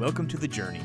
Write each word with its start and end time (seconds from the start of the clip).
Welcome 0.00 0.28
to 0.28 0.38
The 0.38 0.48
Journey, 0.48 0.80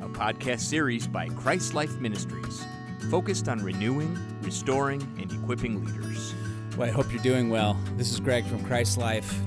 a 0.00 0.08
podcast 0.08 0.60
series 0.60 1.06
by 1.06 1.28
Christ 1.28 1.74
Life 1.74 2.00
Ministries, 2.00 2.64
focused 3.10 3.46
on 3.46 3.62
renewing, 3.62 4.18
restoring, 4.40 5.02
and 5.20 5.30
equipping 5.30 5.84
leaders. 5.84 6.34
Well, 6.74 6.88
I 6.88 6.90
hope 6.90 7.12
you're 7.12 7.22
doing 7.22 7.50
well. 7.50 7.78
This 7.98 8.10
is 8.10 8.20
Greg 8.20 8.46
from 8.46 8.64
Christ 8.64 8.96
Life. 8.96 9.38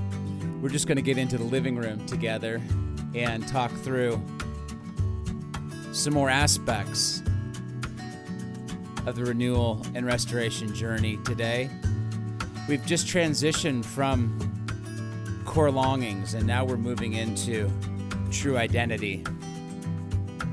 We're 0.62 0.68
just 0.68 0.86
going 0.86 0.98
to 0.98 1.02
get 1.02 1.18
into 1.18 1.36
the 1.36 1.42
living 1.42 1.74
room 1.74 2.06
together 2.06 2.62
and 3.12 3.46
talk 3.48 3.72
through 3.78 4.22
some 5.90 6.14
more 6.14 6.30
aspects 6.30 7.20
of 9.04 9.16
the 9.16 9.24
renewal 9.24 9.84
and 9.96 10.06
restoration 10.06 10.72
journey 10.72 11.18
today. 11.24 11.68
We've 12.68 12.86
just 12.86 13.08
transitioned 13.08 13.84
from 13.84 14.38
core 15.44 15.72
longings 15.72 16.34
and 16.34 16.46
now 16.46 16.64
we're 16.64 16.76
moving 16.76 17.14
into 17.14 17.68
true 18.30 18.56
identity. 18.56 19.24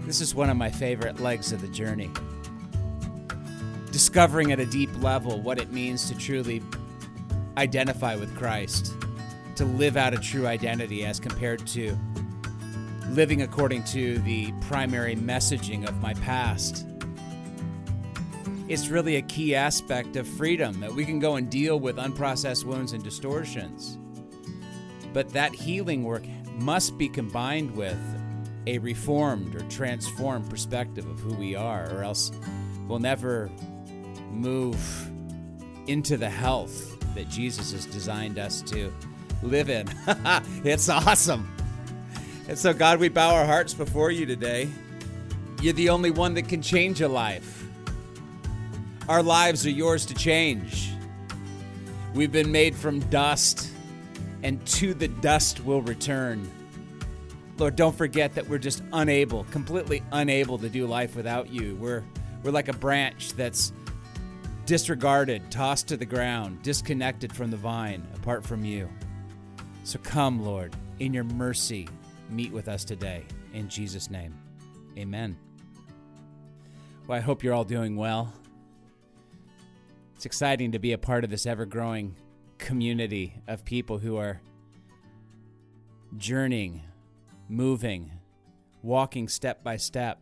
This 0.05 0.21
is 0.21 0.35
one 0.35 0.49
of 0.49 0.57
my 0.57 0.69
favorite 0.69 1.19
legs 1.19 1.51
of 1.51 1.61
the 1.61 1.67
journey. 1.67 2.11
Discovering 3.91 4.51
at 4.51 4.59
a 4.59 4.65
deep 4.65 4.89
level 5.01 5.41
what 5.41 5.59
it 5.59 5.71
means 5.71 6.07
to 6.09 6.17
truly 6.17 6.61
identify 7.57 8.15
with 8.15 8.35
Christ, 8.37 8.93
to 9.55 9.65
live 9.65 9.97
out 9.97 10.13
a 10.13 10.17
true 10.17 10.47
identity 10.47 11.05
as 11.05 11.19
compared 11.19 11.65
to 11.67 11.97
living 13.09 13.41
according 13.43 13.83
to 13.85 14.19
the 14.19 14.51
primary 14.61 15.15
messaging 15.15 15.87
of 15.87 16.01
my 16.01 16.13
past. 16.15 16.85
It's 18.67 18.89
really 18.89 19.17
a 19.17 19.21
key 19.21 19.55
aspect 19.55 20.15
of 20.15 20.27
freedom 20.27 20.79
that 20.79 20.91
we 20.91 21.05
can 21.05 21.19
go 21.19 21.35
and 21.35 21.49
deal 21.49 21.79
with 21.79 21.97
unprocessed 21.97 22.63
wounds 22.63 22.93
and 22.93 23.03
distortions. 23.03 23.97
But 25.13 25.29
that 25.29 25.53
healing 25.53 26.03
work 26.03 26.25
must 26.55 26.97
be 26.97 27.09
combined 27.09 27.75
with 27.75 27.99
a 28.67 28.79
reformed 28.79 29.55
or 29.55 29.61
transformed 29.69 30.49
perspective 30.49 31.07
of 31.07 31.19
who 31.19 31.33
we 31.35 31.55
are, 31.55 31.89
or 31.93 32.03
else 32.03 32.31
we'll 32.87 32.99
never 32.99 33.49
move 34.31 34.79
into 35.87 36.17
the 36.17 36.29
health 36.29 36.91
that 37.15 37.29
Jesus 37.29 37.71
has 37.71 37.85
designed 37.85 38.39
us 38.39 38.61
to 38.63 38.91
live 39.43 39.69
in. 39.69 39.87
it's 40.63 40.89
awesome. 40.89 41.51
And 42.47 42.57
so, 42.57 42.73
God, 42.73 42.99
we 42.99 43.09
bow 43.09 43.33
our 43.33 43.45
hearts 43.45 43.73
before 43.73 44.11
you 44.11 44.25
today. 44.25 44.69
You're 45.61 45.73
the 45.73 45.89
only 45.89 46.11
one 46.11 46.33
that 46.35 46.47
can 46.47 46.61
change 46.61 47.01
a 47.01 47.07
life. 47.07 47.63
Our 49.07 49.23
lives 49.23 49.65
are 49.65 49.71
yours 49.71 50.05
to 50.07 50.13
change. 50.13 50.91
We've 52.13 52.31
been 52.31 52.51
made 52.51 52.75
from 52.75 52.99
dust 53.01 53.71
and 54.43 54.65
to 54.67 54.93
the 54.93 55.07
dust 55.07 55.63
will 55.63 55.81
return. 55.81 56.49
Lord, 57.57 57.75
don't 57.75 57.95
forget 57.95 58.35
that 58.35 58.47
we're 58.47 58.57
just 58.57 58.83
unable, 58.91 59.45
completely 59.45 60.03
unable 60.11 60.57
to 60.57 60.69
do 60.69 60.85
life 60.87 61.15
without 61.15 61.49
you. 61.49 61.75
We're 61.75 62.03
we're 62.43 62.51
like 62.51 62.67
a 62.67 62.73
branch 62.73 63.33
that's 63.33 63.73
disregarded, 64.65 65.49
tossed 65.49 65.87
to 65.87 65.97
the 65.97 66.05
ground, 66.05 66.61
disconnected 66.61 67.33
from 67.33 67.49
the 67.49 67.57
vine, 67.57 68.05
apart 68.15 68.45
from 68.45 68.63
you. 68.63 68.89
So 69.83 69.99
come, 70.03 70.43
Lord, 70.43 70.75
in 70.99 71.13
your 71.13 71.23
mercy, 71.23 71.87
meet 72.29 72.51
with 72.51 72.67
us 72.67 72.83
today. 72.83 73.23
In 73.53 73.69
Jesus' 73.69 74.09
name. 74.11 74.33
Amen. 74.97 75.37
Well, 77.07 77.17
I 77.17 77.21
hope 77.21 77.43
you're 77.43 77.53
all 77.53 77.63
doing 77.63 77.95
well. 77.95 78.33
It's 80.15 80.25
exciting 80.25 80.71
to 80.71 80.79
be 80.79 80.93
a 80.93 80.97
part 80.97 81.23
of 81.23 81.29
this 81.29 81.45
ever 81.45 81.65
growing 81.65 82.15
community 82.57 83.41
of 83.47 83.65
people 83.65 83.99
who 83.99 84.17
are 84.17 84.41
journeying, 86.17 86.81
moving, 87.49 88.11
walking 88.81 89.27
step 89.27 89.63
by 89.63 89.77
step 89.77 90.19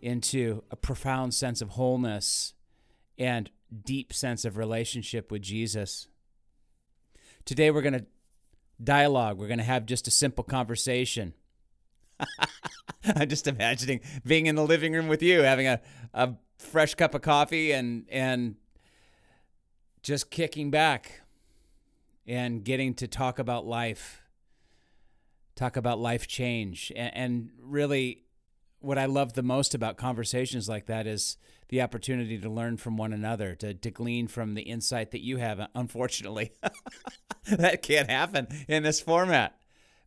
into 0.00 0.62
a 0.70 0.76
profound 0.76 1.34
sense 1.34 1.60
of 1.60 1.70
wholeness 1.70 2.54
and 3.18 3.50
deep 3.84 4.12
sense 4.12 4.44
of 4.44 4.56
relationship 4.56 5.30
with 5.30 5.42
Jesus. 5.42 6.08
Today 7.44 7.70
we're 7.70 7.82
going 7.82 7.94
to 7.94 8.06
dialogue. 8.82 9.38
We're 9.38 9.48
going 9.48 9.58
to 9.58 9.64
have 9.64 9.86
just 9.86 10.06
a 10.06 10.10
simple 10.10 10.44
conversation. 10.44 11.34
I'm 13.16 13.28
just 13.28 13.46
imagining 13.46 14.00
being 14.24 14.46
in 14.46 14.54
the 14.54 14.64
living 14.64 14.92
room 14.92 15.08
with 15.08 15.22
you, 15.22 15.42
having 15.42 15.66
a, 15.66 15.80
a 16.12 16.34
fresh 16.58 16.94
cup 16.94 17.14
of 17.14 17.22
coffee 17.22 17.72
and 17.72 18.06
and 18.10 18.56
just 20.02 20.30
kicking 20.30 20.70
back 20.70 21.22
and 22.28 22.62
getting 22.62 22.94
to 22.94 23.08
talk 23.08 23.38
about 23.38 23.66
life, 23.66 24.20
talk 25.56 25.76
about 25.76 25.98
life 25.98 26.28
change. 26.28 26.92
And, 26.94 27.16
and, 27.16 27.50
really, 27.60 28.24
what 28.80 28.98
I 28.98 29.06
love 29.06 29.32
the 29.32 29.42
most 29.42 29.74
about 29.74 29.96
conversations 29.96 30.68
like 30.68 30.86
that 30.86 31.06
is 31.06 31.38
the 31.68 31.82
opportunity 31.82 32.38
to 32.38 32.48
learn 32.48 32.76
from 32.76 32.96
one 32.96 33.12
another, 33.12 33.54
to, 33.56 33.74
to 33.74 33.90
glean 33.90 34.28
from 34.28 34.54
the 34.54 34.62
insight 34.62 35.10
that 35.10 35.22
you 35.24 35.38
have. 35.38 35.66
Unfortunately, 35.74 36.52
that 37.50 37.82
can't 37.82 38.10
happen 38.10 38.46
in 38.68 38.82
this 38.82 39.00
format. 39.00 39.58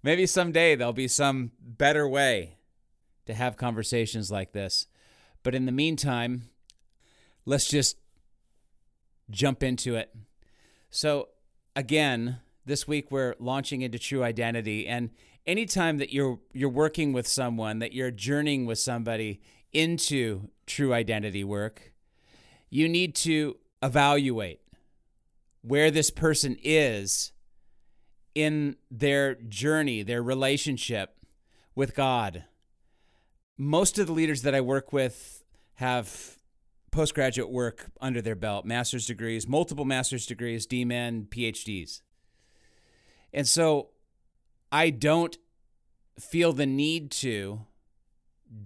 Maybe 0.03 0.25
someday 0.25 0.75
there'll 0.75 0.93
be 0.93 1.07
some 1.07 1.51
better 1.59 2.07
way 2.07 2.57
to 3.25 3.33
have 3.33 3.57
conversations 3.57 4.31
like 4.31 4.51
this. 4.51 4.87
But 5.43 5.55
in 5.55 5.65
the 5.65 5.71
meantime, 5.71 6.43
let's 7.45 7.67
just 7.67 7.97
jump 9.29 9.63
into 9.63 9.95
it. 9.95 10.13
So, 10.89 11.29
again, 11.75 12.39
this 12.65 12.87
week 12.87 13.11
we're 13.11 13.35
launching 13.39 13.81
into 13.81 13.97
true 13.97 14.23
identity 14.23 14.87
and 14.87 15.09
anytime 15.45 15.97
that 15.97 16.13
you're 16.13 16.39
you're 16.53 16.69
working 16.69 17.13
with 17.13 17.27
someone, 17.27 17.79
that 17.79 17.93
you're 17.93 18.11
journeying 18.11 18.65
with 18.65 18.79
somebody 18.79 19.41
into 19.73 20.49
true 20.65 20.93
identity 20.93 21.43
work, 21.43 21.93
you 22.69 22.87
need 22.87 23.15
to 23.15 23.57
evaluate 23.81 24.61
where 25.61 25.91
this 25.91 26.09
person 26.09 26.57
is 26.63 27.31
in 28.33 28.75
their 28.89 29.35
journey, 29.35 30.03
their 30.03 30.23
relationship 30.23 31.17
with 31.75 31.95
God. 31.95 32.45
Most 33.57 33.99
of 33.99 34.07
the 34.07 34.13
leaders 34.13 34.41
that 34.41 34.55
I 34.55 34.61
work 34.61 34.91
with 34.93 35.43
have 35.75 36.37
postgraduate 36.91 37.49
work 37.49 37.89
under 37.99 38.21
their 38.21 38.35
belt, 38.35 38.65
master's 38.65 39.07
degrees, 39.07 39.47
multiple 39.47 39.85
master's 39.85 40.25
degrees, 40.25 40.67
DMin, 40.67 41.27
PhDs. 41.29 42.01
And 43.33 43.47
so 43.47 43.89
I 44.71 44.89
don't 44.89 45.37
feel 46.19 46.53
the 46.53 46.65
need 46.65 47.11
to 47.11 47.61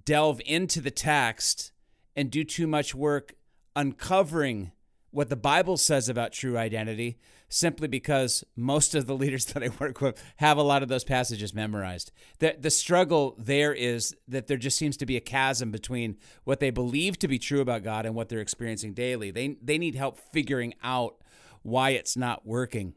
delve 0.03 0.41
into 0.45 0.81
the 0.81 0.91
text 0.91 1.71
and 2.15 2.31
do 2.31 2.43
too 2.43 2.67
much 2.67 2.95
work 2.95 3.35
uncovering 3.75 4.71
what 5.11 5.29
the 5.29 5.35
Bible 5.35 5.77
says 5.77 6.09
about 6.09 6.33
true 6.33 6.57
identity 6.57 7.17
simply 7.49 7.87
because 7.87 8.43
most 8.55 8.95
of 8.95 9.05
the 9.05 9.15
leaders 9.15 9.45
that 9.53 9.63
I 9.63 9.69
work 9.79 10.01
with 10.01 10.21
have 10.37 10.57
a 10.57 10.63
lot 10.63 10.83
of 10.83 10.89
those 10.89 11.03
passages 11.03 11.53
memorized. 11.53 12.11
The, 12.39 12.55
the 12.59 12.69
struggle 12.69 13.35
there 13.37 13.73
is 13.73 14.15
that 14.27 14.47
there 14.47 14.57
just 14.57 14.77
seems 14.77 14.97
to 14.97 15.05
be 15.05 15.17
a 15.17 15.21
chasm 15.21 15.71
between 15.71 16.17
what 16.43 16.59
they 16.59 16.69
believe 16.69 17.19
to 17.19 17.27
be 17.27 17.39
true 17.39 17.61
about 17.61 17.83
God 17.83 18.05
and 18.05 18.15
what 18.15 18.29
they're 18.29 18.39
experiencing 18.39 18.93
daily. 18.93 19.31
They, 19.31 19.57
they 19.61 19.77
need 19.77 19.95
help 19.95 20.19
figuring 20.31 20.73
out 20.83 21.15
why 21.61 21.91
it's 21.91 22.15
not 22.15 22.45
working. 22.45 22.93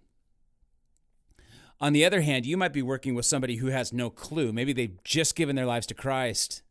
On 1.81 1.93
the 1.93 2.05
other 2.05 2.23
hand, 2.23 2.45
you 2.45 2.57
might 2.57 2.73
be 2.73 2.83
working 2.83 3.15
with 3.15 3.25
somebody 3.25 3.57
who 3.57 3.69
has 3.69 3.93
no 3.93 4.11
clue. 4.11 4.53
Maybe 4.53 4.73
they've 4.73 5.03
just 5.05 5.37
given 5.37 5.55
their 5.55 5.67
lives 5.67 5.87
to 5.87 5.95
Christ. 5.95 6.63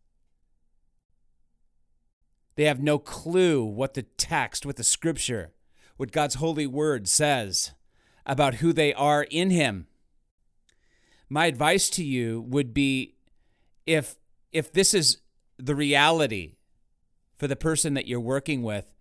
They 2.55 2.65
have 2.65 2.81
no 2.81 2.99
clue 2.99 3.63
what 3.63 3.93
the 3.93 4.03
text, 4.03 4.65
what 4.65 4.75
the 4.75 4.83
scripture, 4.83 5.53
what 5.97 6.11
God's 6.11 6.35
holy 6.35 6.67
word 6.67 7.07
says 7.07 7.71
about 8.25 8.55
who 8.55 8.71
they 8.71 8.93
are 8.93 9.23
in 9.23 9.49
Him. 9.49 9.87
My 11.29 11.47
advice 11.47 11.89
to 11.91 12.03
you 12.03 12.41
would 12.47 12.73
be 12.73 13.15
if 13.85 14.15
if 14.51 14.71
this 14.71 14.93
is 14.93 15.17
the 15.57 15.75
reality 15.75 16.55
for 17.37 17.47
the 17.47 17.55
person 17.55 17.93
that 17.95 18.07
you're 18.07 18.19
working 18.19 18.63
with, 18.63 18.93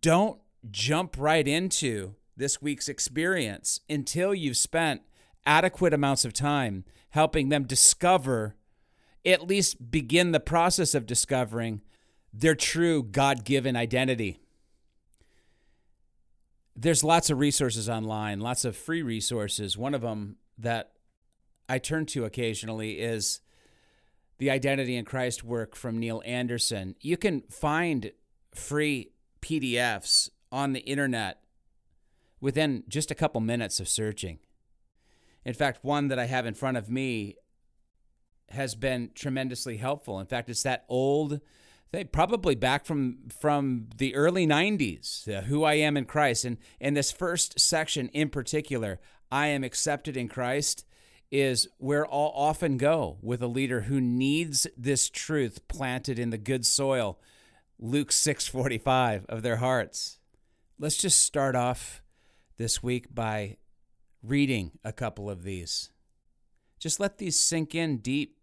don't 0.00 0.40
jump 0.70 1.16
right 1.18 1.46
into 1.46 2.14
this 2.36 2.60
week's 2.60 2.88
experience 2.88 3.80
until 3.88 4.34
you've 4.34 4.56
spent 4.56 5.02
adequate 5.46 5.94
amounts 5.94 6.24
of 6.24 6.32
time 6.32 6.84
helping 7.10 7.48
them 7.48 7.64
discover, 7.64 8.54
at 9.24 9.46
least 9.46 9.90
begin 9.90 10.32
the 10.32 10.40
process 10.40 10.94
of 10.94 11.06
discovering 11.06 11.80
their 12.32 12.54
true 12.54 13.02
God 13.02 13.44
given 13.44 13.76
identity. 13.76 14.40
There's 16.80 17.02
lots 17.02 17.28
of 17.28 17.40
resources 17.40 17.88
online, 17.88 18.38
lots 18.38 18.64
of 18.64 18.76
free 18.76 19.02
resources. 19.02 19.76
One 19.76 19.94
of 19.94 20.02
them 20.02 20.36
that 20.58 20.92
I 21.68 21.78
turn 21.78 22.06
to 22.06 22.24
occasionally 22.24 23.00
is 23.00 23.40
the 24.38 24.48
Identity 24.48 24.94
in 24.94 25.04
Christ 25.04 25.42
work 25.42 25.74
from 25.74 25.98
Neil 25.98 26.22
Anderson. 26.24 26.94
You 27.00 27.16
can 27.16 27.42
find 27.50 28.12
free 28.54 29.10
PDFs 29.42 30.30
on 30.52 30.72
the 30.72 30.80
internet 30.80 31.40
within 32.40 32.84
just 32.86 33.10
a 33.10 33.16
couple 33.16 33.40
minutes 33.40 33.80
of 33.80 33.88
searching. 33.88 34.38
In 35.44 35.54
fact, 35.54 35.80
one 35.82 36.06
that 36.08 36.18
I 36.20 36.26
have 36.26 36.46
in 36.46 36.54
front 36.54 36.76
of 36.76 36.88
me 36.88 37.34
has 38.50 38.76
been 38.76 39.10
tremendously 39.16 39.78
helpful. 39.78 40.20
In 40.20 40.26
fact, 40.26 40.48
it's 40.48 40.62
that 40.62 40.84
old 40.88 41.40
thing, 41.92 42.08
probably 42.12 42.54
back 42.54 42.84
from 42.84 43.18
from 43.40 43.88
the 43.96 44.14
early 44.14 44.46
90s, 44.46 45.28
uh, 45.28 45.42
who 45.42 45.64
I 45.64 45.74
am 45.74 45.96
in 45.96 46.04
Christ. 46.04 46.44
And 46.44 46.58
in 46.80 46.94
this 46.94 47.12
first 47.12 47.58
section 47.58 48.08
in 48.08 48.30
particular, 48.30 49.00
I 49.30 49.48
am 49.48 49.64
accepted 49.64 50.16
in 50.16 50.28
Christ 50.28 50.84
is 51.30 51.68
where 51.76 52.06
I'll 52.06 52.32
often 52.34 52.78
go 52.78 53.18
with 53.20 53.42
a 53.42 53.46
leader 53.46 53.82
who 53.82 54.00
needs 54.00 54.66
this 54.76 55.10
truth 55.10 55.66
planted 55.68 56.18
in 56.18 56.30
the 56.30 56.38
good 56.38 56.64
soil, 56.64 57.18
Luke 57.78 58.10
6:45 58.12 59.26
of 59.26 59.42
their 59.42 59.56
hearts. 59.56 60.18
Let's 60.78 60.96
just 60.96 61.22
start 61.22 61.54
off 61.54 62.02
this 62.56 62.82
week 62.82 63.14
by 63.14 63.58
reading 64.22 64.78
a 64.84 64.92
couple 64.92 65.28
of 65.28 65.42
these. 65.42 65.90
Just 66.78 67.00
let 67.00 67.18
these 67.18 67.36
sink 67.36 67.74
in 67.74 67.98
deep. 67.98 68.38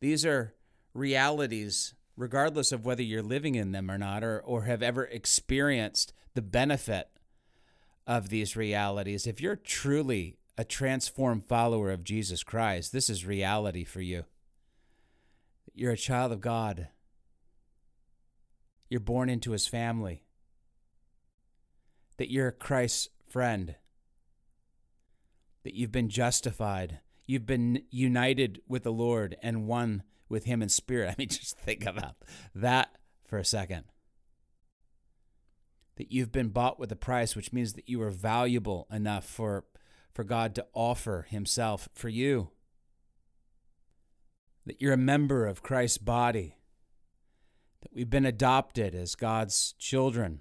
These 0.00 0.24
are 0.24 0.54
realities, 0.94 1.94
regardless 2.16 2.72
of 2.72 2.84
whether 2.84 3.02
you're 3.02 3.22
living 3.22 3.54
in 3.54 3.72
them 3.72 3.90
or 3.90 3.98
not, 3.98 4.22
or, 4.22 4.40
or 4.40 4.62
have 4.62 4.82
ever 4.82 5.04
experienced 5.04 6.12
the 6.34 6.42
benefit 6.42 7.08
of 8.06 8.28
these 8.28 8.56
realities. 8.56 9.26
If 9.26 9.40
you're 9.40 9.56
truly 9.56 10.36
a 10.58 10.64
transformed 10.64 11.44
follower 11.44 11.90
of 11.90 12.04
Jesus 12.04 12.42
Christ, 12.42 12.92
this 12.92 13.08
is 13.08 13.24
reality 13.24 13.84
for 13.84 14.00
you. 14.00 14.24
You're 15.74 15.92
a 15.92 15.96
child 15.96 16.32
of 16.32 16.40
God. 16.40 16.88
You're 18.88 19.00
born 19.00 19.30
into 19.30 19.52
his 19.52 19.66
family. 19.66 20.24
That 22.16 22.30
you're 22.30 22.50
Christ's 22.50 23.08
friend. 23.26 23.76
That 25.62 25.74
you've 25.74 25.92
been 25.92 26.08
justified 26.08 27.00
You've 27.30 27.46
been 27.46 27.84
united 27.92 28.60
with 28.66 28.82
the 28.82 28.90
Lord 28.90 29.36
and 29.40 29.68
one 29.68 30.02
with 30.30 30.44
Him 30.44 30.62
in 30.62 30.70
spirit. 30.70 31.10
I 31.10 31.14
mean, 31.18 31.28
just 31.28 31.58
think 31.58 31.84
about 31.84 32.16
that 32.54 32.96
for 33.24 33.38
a 33.38 33.44
second. 33.44 33.84
That 35.96 36.10
you've 36.10 36.32
been 36.32 36.48
bought 36.48 36.78
with 36.78 36.90
a 36.90 36.96
price, 36.96 37.36
which 37.36 37.52
means 37.52 37.74
that 37.74 37.88
you 37.88 38.00
are 38.00 38.10
valuable 38.10 38.86
enough 38.90 39.26
for, 39.26 39.64
for 40.14 40.24
God 40.24 40.54
to 40.54 40.66
offer 40.72 41.26
Himself 41.28 41.90
for 41.92 42.08
you. 42.08 42.50
That 44.64 44.80
you're 44.80 44.94
a 44.94 44.98
member 44.98 45.46
of 45.46 45.62
Christ's 45.62 45.98
body. 45.98 46.54
That 47.82 47.92
we've 47.92 48.08
been 48.08 48.24
adopted 48.24 48.94
as 48.94 49.14
God's 49.14 49.74
children 49.78 50.40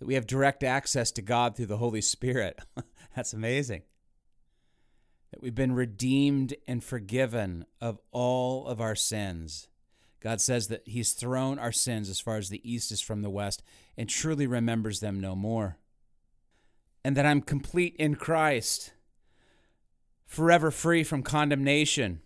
that 0.00 0.06
we 0.06 0.14
have 0.14 0.26
direct 0.26 0.64
access 0.64 1.12
to 1.12 1.22
God 1.22 1.54
through 1.54 1.66
the 1.66 1.76
Holy 1.76 2.00
Spirit. 2.00 2.58
That's 3.14 3.34
amazing. 3.34 3.82
That 5.30 5.42
we've 5.42 5.54
been 5.54 5.72
redeemed 5.72 6.54
and 6.66 6.82
forgiven 6.82 7.64
of 7.80 8.00
all 8.10 8.66
of 8.66 8.80
our 8.80 8.96
sins. 8.96 9.68
God 10.20 10.40
says 10.40 10.68
that 10.68 10.86
He's 10.86 11.12
thrown 11.12 11.58
our 11.58 11.72
sins 11.72 12.08
as 12.08 12.20
far 12.20 12.36
as 12.36 12.48
the 12.48 12.70
east 12.70 12.92
is 12.92 13.00
from 13.00 13.22
the 13.22 13.30
west 13.30 13.62
and 13.96 14.08
truly 14.08 14.46
remembers 14.46 15.00
them 15.00 15.20
no 15.20 15.34
more. 15.34 15.78
And 17.04 17.16
that 17.16 17.24
I'm 17.26 17.40
complete 17.40 17.96
in 17.96 18.16
Christ, 18.16 18.92
forever 20.26 20.70
free 20.70 21.02
from 21.02 21.22
condemnation. 21.22 22.20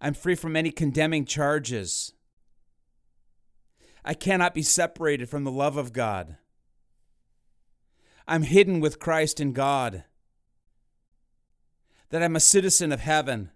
I'm 0.00 0.14
free 0.14 0.34
from 0.34 0.56
any 0.56 0.70
condemning 0.70 1.24
charges. 1.24 2.12
I 4.04 4.14
cannot 4.14 4.54
be 4.54 4.62
separated 4.62 5.28
from 5.28 5.44
the 5.44 5.50
love 5.50 5.76
of 5.76 5.92
God. 5.92 6.36
I'm 8.26 8.44
hidden 8.44 8.80
with 8.80 8.98
Christ 8.98 9.40
in 9.40 9.52
God. 9.52 10.04
That 12.10 12.22
I'm 12.22 12.36
a 12.36 12.40
citizen 12.40 12.92
of 12.92 13.00
heaven. 13.00 13.50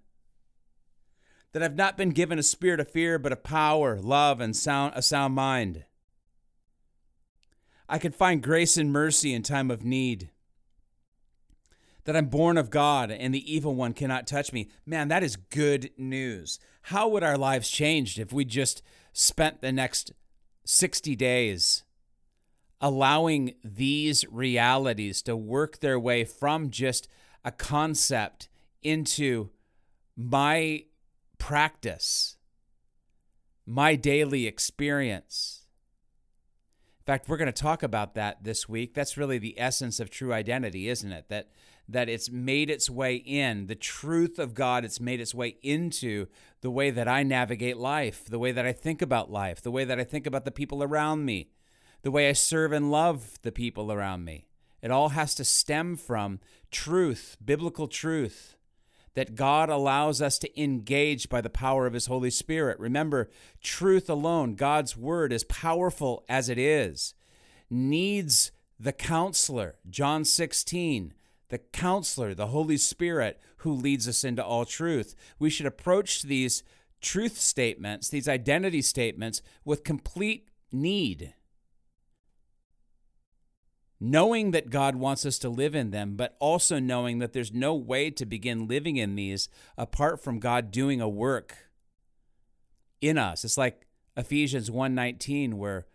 That 1.53 1.63
I've 1.63 1.77
not 1.77 1.97
been 1.97 2.11
given 2.11 2.39
a 2.39 2.43
spirit 2.43 2.81
of 2.81 2.91
fear, 2.91 3.19
but 3.19 3.33
of 3.33 3.43
power, 3.43 4.01
love, 4.01 4.41
and 4.41 4.57
sound, 4.57 4.95
a 4.97 5.03
sound 5.03 5.35
mind. 5.35 5.85
I 7.89 7.99
can 7.99 8.13
find 8.13 8.43
grace 8.43 8.77
and 8.77 8.93
mercy 8.93 9.35
in 9.35 9.43
time 9.43 9.71
of 9.71 9.85
need. 9.85 10.31
That 12.05 12.17
I'm 12.17 12.27
born 12.27 12.57
of 12.57 12.71
God 12.71 13.11
and 13.11 13.35
the 13.35 13.55
evil 13.55 13.75
one 13.75 13.93
cannot 13.93 14.27
touch 14.27 14.53
me. 14.53 14.71
Man, 14.87 15.09
that 15.09 15.23
is 15.23 15.37
good 15.37 15.91
news. 15.97 16.59
How 16.83 17.07
would 17.09 17.23
our 17.23 17.39
lives 17.39 17.71
change 17.71 18.19
if 18.19 18.33
we 18.33 18.45
just 18.45 18.83
spent 19.13 19.61
the 19.61 19.73
next 19.73 20.13
60 20.65 21.15
days 21.17 21.85
allowing 22.81 23.55
these 23.63 24.25
realities 24.31 25.23
to 25.23 25.37
work 25.37 25.79
their 25.79 25.99
way 25.99 26.25
from 26.25 26.71
just 26.71 27.09
a 27.45 27.53
concept 27.53 28.49
into 28.83 29.51
my 30.17 30.85
practice, 31.39 32.37
my 33.67 33.95
daily 33.95 34.47
experience. 34.47 35.67
In 37.01 37.05
fact, 37.05 37.29
we're 37.29 37.37
going 37.37 37.47
to 37.47 37.63
talk 37.63 37.83
about 37.83 38.15
that 38.15 38.45
this 38.45 38.69
week. 38.69 38.95
That's 38.95 39.17
really 39.17 39.39
the 39.39 39.59
essence 39.59 39.99
of 39.99 40.09
true 40.09 40.33
identity, 40.33 40.89
isn't 40.89 41.11
it? 41.11 41.29
That 41.29 41.49
that 41.89 42.09
it's 42.09 42.31
made 42.31 42.71
its 42.71 42.89
way 42.89 43.17
in, 43.17 43.67
the 43.67 43.75
truth 43.75 44.39
of 44.39 44.55
God, 44.55 44.85
it's 44.85 45.01
made 45.01 45.21
its 45.21 45.35
way 45.35 45.57
into 45.63 46.27
the 46.61 46.71
way 46.71 46.91
that 46.91 47.09
I 47.09 47.23
navigate 47.23 47.77
life, 47.77 48.25
the 48.25 48.39
way 48.39 48.53
that 48.53 48.65
I 48.65 48.73
think 48.73 49.03
about 49.03 49.31
life, 49.31 49.61
the 49.61 49.71
way 49.71 49.85
that 49.85 49.99
I 49.99 50.05
think 50.05 50.27
about 50.27 50.45
the 50.45 50.51
people 50.51 50.83
around 50.83 51.25
me, 51.25 51.51
the 52.03 52.11
way 52.11 52.29
I 52.29 52.33
serve 52.33 52.73
and 52.73 52.91
love 52.91 53.39
the 53.43 53.53
people 53.53 53.93
around 53.93 54.25
me. 54.25 54.47
It 54.83 54.91
all 54.91 55.11
has 55.11 55.35
to 55.37 55.45
stem 55.45 55.97
from 55.97 56.41
truth, 56.71 57.37
biblical 57.45 57.87
truth, 57.87 58.57
that 59.15 59.35
God 59.35 59.69
allows 59.69 60.21
us 60.21 60.39
to 60.39 60.61
engage 60.61 61.29
by 61.29 61.41
the 61.41 61.51
power 61.51 61.87
of 61.87 61.93
His 61.93 62.07
Holy 62.07 62.31
Spirit. 62.31 62.81
Remember, 62.81 63.31
truth 63.63 64.11
alone, 64.11 64.55
God's 64.55 64.97
Word, 64.97 65.33
as 65.33 65.45
powerful 65.45 66.25
as 66.29 66.49
it 66.49 66.59
is, 66.59 67.15
needs 67.71 68.51
the 68.81 68.93
counselor. 68.93 69.77
John 69.89 70.25
16 70.25 71.15
the 71.53 71.59
counselor, 71.59 72.35
the 72.35 72.47
Holy 72.47 72.79
Spirit, 72.79 73.39
who 73.59 73.75
leads 73.75 74.09
us 74.09 74.25
into 74.25 74.43
all 74.43 74.65
truth. 74.65 75.15
We 75.39 75.51
should 75.51 75.67
approach 75.67 76.23
these 76.23 76.63
truth 77.03 77.39
statements, 77.39 78.09
these 78.09 78.27
identity 78.27 78.81
statements, 78.81 79.43
with 79.63 79.85
complete 79.85 80.49
need. 80.73 81.35
Knowing 84.05 84.51
that 84.51 84.69
God 84.69 84.97
wants 84.97 85.25
us 85.25 85.39
to 85.39 85.49
live 85.49 85.77
in 85.77 85.93
them, 85.93 86.17
but 86.17 86.37
also 86.41 86.81
knowing 86.81 87.21
that 87.21 87.33
there's 87.33 87.53
no 87.53 87.73
way 87.73 88.11
to 88.11 88.27
begin 88.27 88.67
living 88.67 88.97
in 88.97 89.15
these 89.15 89.49
apart 89.79 90.21
from 90.21 90.41
God 90.41 90.73
doing 90.73 91.01
a 91.01 91.09
work 91.09 91.71
in 93.01 93.17
us. 93.17 93.45
It's 93.45 93.57
like 93.57 93.87
Ephesians 94.17 94.71
1:19 94.71 95.55
where 95.55 95.87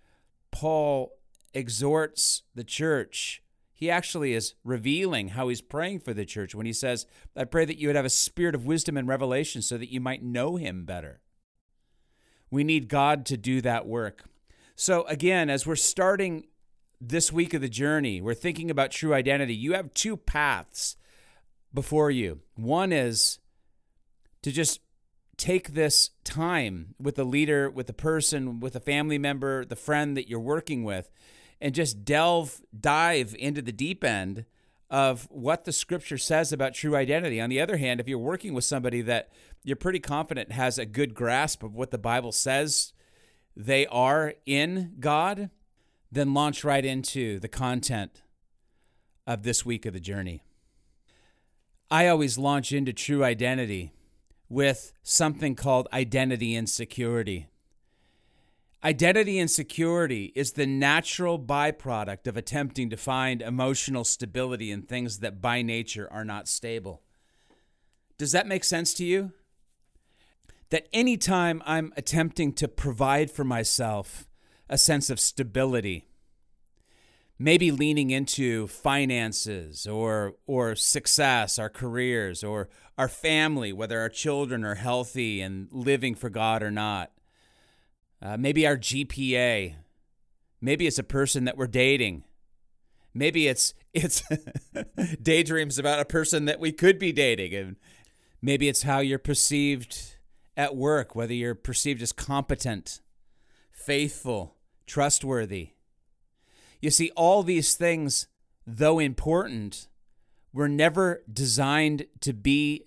Paul 0.51 1.17
exhorts 1.53 2.43
the 2.55 2.63
church 2.63 3.41
he 3.77 3.91
actually 3.91 4.33
is 4.33 4.55
revealing 4.63 5.29
how 5.29 5.49
he's 5.49 5.61
praying 5.61 5.99
for 5.99 6.11
the 6.11 6.25
church 6.25 6.55
when 6.55 6.65
he 6.65 6.73
says, 6.73 7.05
I 7.35 7.43
pray 7.43 7.63
that 7.63 7.77
you 7.77 7.87
would 7.87 7.95
have 7.95 8.05
a 8.05 8.09
spirit 8.09 8.55
of 8.55 8.65
wisdom 8.65 8.97
and 8.97 9.07
revelation 9.07 9.61
so 9.61 9.77
that 9.77 9.91
you 9.91 10.01
might 10.01 10.23
know 10.23 10.55
him 10.55 10.83
better. 10.83 11.21
We 12.49 12.63
need 12.63 12.89
God 12.89 13.23
to 13.27 13.37
do 13.37 13.61
that 13.61 13.85
work. 13.85 14.23
So, 14.75 15.03
again, 15.03 15.51
as 15.51 15.67
we're 15.67 15.75
starting 15.75 16.47
this 16.99 17.31
week 17.31 17.53
of 17.53 17.61
the 17.61 17.69
journey, 17.69 18.21
we're 18.21 18.33
thinking 18.33 18.71
about 18.71 18.91
true 18.91 19.13
identity. 19.13 19.53
You 19.53 19.73
have 19.73 19.93
two 19.93 20.17
paths 20.17 20.95
before 21.73 22.09
you. 22.09 22.39
One 22.55 22.91
is 22.91 23.39
to 24.41 24.51
just 24.51 24.81
take 25.37 25.73
this 25.73 26.09
time 26.23 26.95
with 26.99 27.15
the 27.15 27.23
leader, 27.23 27.69
with 27.69 27.87
the 27.87 27.93
person, 27.93 28.59
with 28.59 28.75
a 28.75 28.79
family 28.79 29.17
member, 29.17 29.63
the 29.63 29.75
friend 29.75 30.17
that 30.17 30.27
you're 30.27 30.39
working 30.39 30.83
with, 30.83 31.11
and 31.61 31.75
just 31.75 32.03
delve, 32.03 32.61
dive 32.77 33.35
into 33.37 33.61
the 33.61 33.71
deep 33.71 34.03
end 34.03 34.45
of 34.89 35.27
what 35.29 35.65
the 35.65 35.71
scripture 35.71 36.17
says 36.17 36.51
about 36.51 36.73
true 36.73 36.95
identity. 36.95 37.41
On 37.41 37.49
the 37.49 37.61
other 37.61 37.77
hand, 37.77 37.99
if 37.99 38.07
you're 38.07 38.17
working 38.17 38.53
with 38.53 38.63
somebody 38.63 39.01
that 39.01 39.29
you're 39.63 39.75
pretty 39.75 39.99
confident 39.99 40.51
has 40.51 40.79
a 40.79 40.85
good 40.85 41.13
grasp 41.13 41.61
of 41.61 41.75
what 41.75 41.91
the 41.91 41.97
Bible 41.97 42.31
says 42.31 42.93
they 43.55 43.85
are 43.87 44.35
in 44.45 44.93
God, 44.99 45.49
then 46.11 46.33
launch 46.33 46.63
right 46.63 46.85
into 46.85 47.39
the 47.39 47.47
content 47.47 48.21
of 49.25 49.43
this 49.43 49.65
week 49.65 49.85
of 49.85 49.93
the 49.93 49.99
journey. 49.99 50.41
I 51.89 52.07
always 52.07 52.37
launch 52.37 52.71
into 52.71 52.93
true 52.93 53.23
identity 53.23 53.93
with 54.49 54.93
something 55.03 55.55
called 55.55 55.87
identity 55.91 56.55
insecurity. 56.55 57.47
Identity 58.83 59.39
insecurity 59.39 60.31
is 60.35 60.53
the 60.53 60.67
natural 60.67 61.39
byproduct 61.39 62.27
of 62.27 62.37
attempting 62.37 62.89
to 62.89 62.97
find 62.97 63.41
emotional 63.41 64.03
stability 64.03 64.71
in 64.71 64.83
things 64.83 65.19
that 65.19 65.41
by 65.41 65.61
nature 65.61 66.07
are 66.11 66.23
not 66.23 66.47
stable. 66.47 67.01
Does 68.17 68.31
that 68.31 68.47
make 68.47 68.63
sense 68.63 68.93
to 68.95 69.05
you? 69.05 69.31
That 70.69 70.87
anytime 70.93 71.61
I'm 71.65 71.93
attempting 71.97 72.53
to 72.53 72.67
provide 72.67 73.31
for 73.31 73.43
myself 73.43 74.26
a 74.69 74.77
sense 74.77 75.09
of 75.09 75.19
stability, 75.19 76.07
maybe 77.39 77.71
leaning 77.71 78.09
into 78.09 78.67
finances 78.67 79.87
or 79.87 80.35
or 80.45 80.75
success, 80.75 81.59
our 81.59 81.69
careers 81.69 82.43
or 82.43 82.69
our 82.97 83.07
family, 83.07 83.71
whether 83.71 83.99
our 83.99 84.09
children 84.09 84.63
are 84.63 84.75
healthy 84.75 85.41
and 85.41 85.67
living 85.71 86.15
for 86.15 86.29
God 86.29 86.63
or 86.63 86.71
not. 86.71 87.11
Uh, 88.21 88.37
maybe 88.37 88.65
our 88.65 88.77
GPA. 88.77 89.75
Maybe 90.59 90.87
it's 90.87 90.97
a 90.97 91.03
person 91.03 91.45
that 91.45 91.55
we're 91.55 91.67
dating. 91.67 92.23
Maybe 93.13 93.47
it's 93.47 93.73
it's 93.93 94.23
daydreams 95.21 95.79
about 95.79 95.99
a 95.99 96.05
person 96.05 96.45
that 96.45 96.59
we 96.59 96.71
could 96.71 96.99
be 96.99 97.11
dating, 97.11 97.53
and 97.53 97.75
maybe 98.41 98.67
it's 98.67 98.83
how 98.83 98.99
you're 98.99 99.17
perceived 99.17 100.15
at 100.55 100.75
work, 100.75 101.15
whether 101.15 101.33
you're 101.33 101.55
perceived 101.55 102.01
as 102.01 102.11
competent, 102.11 103.01
faithful, 103.71 104.56
trustworthy. 104.87 105.71
You 106.81 106.89
see, 106.89 107.11
all 107.15 107.43
these 107.43 107.75
things, 107.75 108.27
though 108.65 108.99
important, 108.99 109.87
were 110.53 110.69
never 110.69 111.23
designed 111.31 112.07
to 112.21 112.33
be 112.33 112.85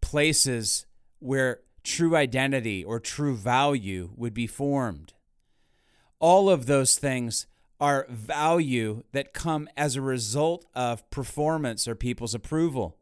places 0.00 0.86
where 1.20 1.60
true 1.84 2.16
identity 2.16 2.82
or 2.82 2.98
true 2.98 3.36
value 3.36 4.10
would 4.16 4.34
be 4.34 4.46
formed. 4.46 5.12
All 6.18 6.48
of 6.48 6.66
those 6.66 6.96
things 6.98 7.46
are 7.80 8.06
value 8.08 9.02
that 9.12 9.34
come 9.34 9.68
as 9.76 9.94
a 9.94 10.00
result 10.00 10.64
of 10.74 11.08
performance 11.10 11.86
or 11.86 11.94
people's 11.94 12.34
approval. 12.34 12.96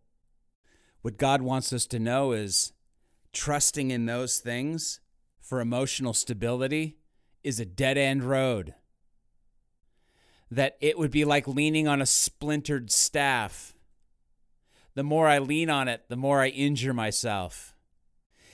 What 1.02 1.18
God 1.18 1.42
wants 1.42 1.72
us 1.72 1.86
to 1.86 1.98
know 1.98 2.32
is 2.32 2.72
trusting 3.32 3.90
in 3.90 4.06
those 4.06 4.38
things 4.38 5.00
for 5.40 5.60
emotional 5.60 6.14
stability 6.14 6.96
is 7.42 7.60
a 7.60 7.64
dead 7.64 7.98
end 7.98 8.24
road 8.24 8.74
that 10.50 10.76
it 10.80 10.98
would 10.98 11.10
be 11.10 11.24
like 11.24 11.48
leaning 11.48 11.88
on 11.88 12.02
a 12.02 12.06
splintered 12.06 12.90
staff. 12.90 13.74
The 14.94 15.02
more 15.02 15.26
I 15.26 15.38
lean 15.38 15.70
on 15.70 15.88
it, 15.88 16.04
the 16.08 16.16
more 16.16 16.42
I 16.42 16.48
injure 16.48 16.92
myself. 16.92 17.74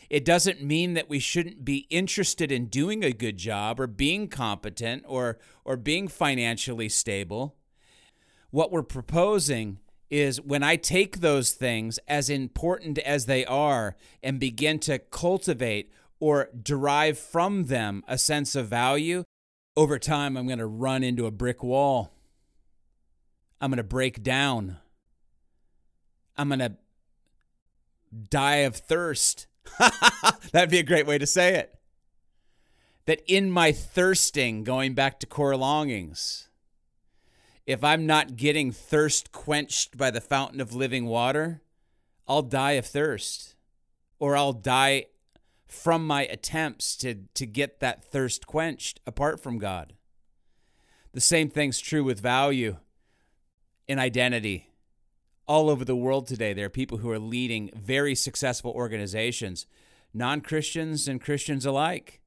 It 0.09 0.25
doesn't 0.25 0.63
mean 0.63 0.95
that 0.95 1.11
we 1.11 1.19
shouldn't 1.19 1.65
be 1.65 1.87
interested 1.91 2.51
in 2.51 2.67
doing 2.67 3.05
a 3.05 3.13
good 3.13 3.37
job 3.37 3.79
or 3.81 3.87
being 3.87 4.29
competent 4.29 5.05
or, 5.07 5.39
or 5.65 5.77
being 5.77 6.09
financially 6.09 6.89
stable. 6.89 7.57
What 8.51 8.71
we're 8.71 8.83
proposing 8.83 9.79
is 10.09 10.41
when 10.41 10.63
I 10.63 10.77
take 10.77 11.21
those 11.21 11.53
things, 11.53 11.99
as 12.09 12.31
important 12.31 12.99
as 12.99 13.27
they 13.27 13.45
are, 13.45 13.97
and 14.23 14.41
begin 14.41 14.79
to 14.81 14.99
cultivate 14.99 15.93
or 16.21 16.51
derive 16.61 17.19
from 17.19 17.67
them 17.67 18.03
a 18.09 18.19
sense 18.19 18.55
of 18.55 18.69
value, 18.69 19.25
over 19.77 19.99
time, 19.99 20.37
I'm 20.37 20.47
going 20.47 20.59
to 20.59 20.67
run 20.67 21.05
into 21.05 21.27
a 21.27 21.31
brick 21.31 21.63
wall. 21.63 22.13
I'm 23.61 23.71
going 23.71 23.77
to 23.77 23.85
break 23.85 24.23
down. 24.23 24.79
I'm 26.37 26.49
going 26.49 26.59
to 26.59 26.77
die 28.31 28.57
of 28.57 28.77
thirst. 28.77 29.47
That'd 30.53 30.71
be 30.71 30.79
a 30.79 30.85
great 30.85 31.07
way 31.07 31.19
to 31.19 31.27
say 31.27 31.55
it. 31.55 31.79
That 33.07 33.23
in 33.27 33.51
my 33.51 33.73
thirsting, 33.73 34.65
going 34.65 34.95
back 34.95 35.21
to 35.21 35.27
core 35.27 35.57
longings, 35.57 36.49
if 37.67 37.85
I'm 37.85 38.07
not 38.07 38.37
getting 38.37 38.73
thirst 38.73 39.31
quenched 39.31 39.97
by 39.97 40.11
the 40.11 40.21
fountain 40.21 40.61
of 40.61 40.75
living 40.75 41.07
water, 41.07 41.63
I'll 42.27 42.43
die 42.43 42.73
of 42.73 42.87
thirst 42.87 43.55
or 44.19 44.37
I'll 44.37 44.53
die 44.53 45.07
from 45.69 46.07
my 46.07 46.25
attempts 46.25 46.97
to, 46.97 47.15
to 47.35 47.47
get 47.47 47.81
that 47.81 48.05
thirst 48.05 48.47
quenched 48.47 49.01
apart 49.07 49.41
from 49.41 49.59
God. 49.59 49.93
The 51.13 51.21
same 51.21 51.51
thing's 51.51 51.79
true 51.79 52.03
with 52.03 52.21
value 52.21 52.79
and 53.87 54.01
identity. 54.01 54.71
All 55.47 55.71
over 55.71 55.85
the 55.85 55.97
world 55.97 56.27
today, 56.27 56.53
there 56.53 56.67
are 56.67 56.71
people 56.71 56.99
who 56.99 57.11
are 57.11 57.19
leading 57.19 57.71
very 57.75 58.15
successful 58.15 58.71
organizations, 58.73 59.67
non 60.13 60.41
Christians 60.41 61.09
and 61.09 61.21
Christians 61.21 61.65
alike. 61.65 62.21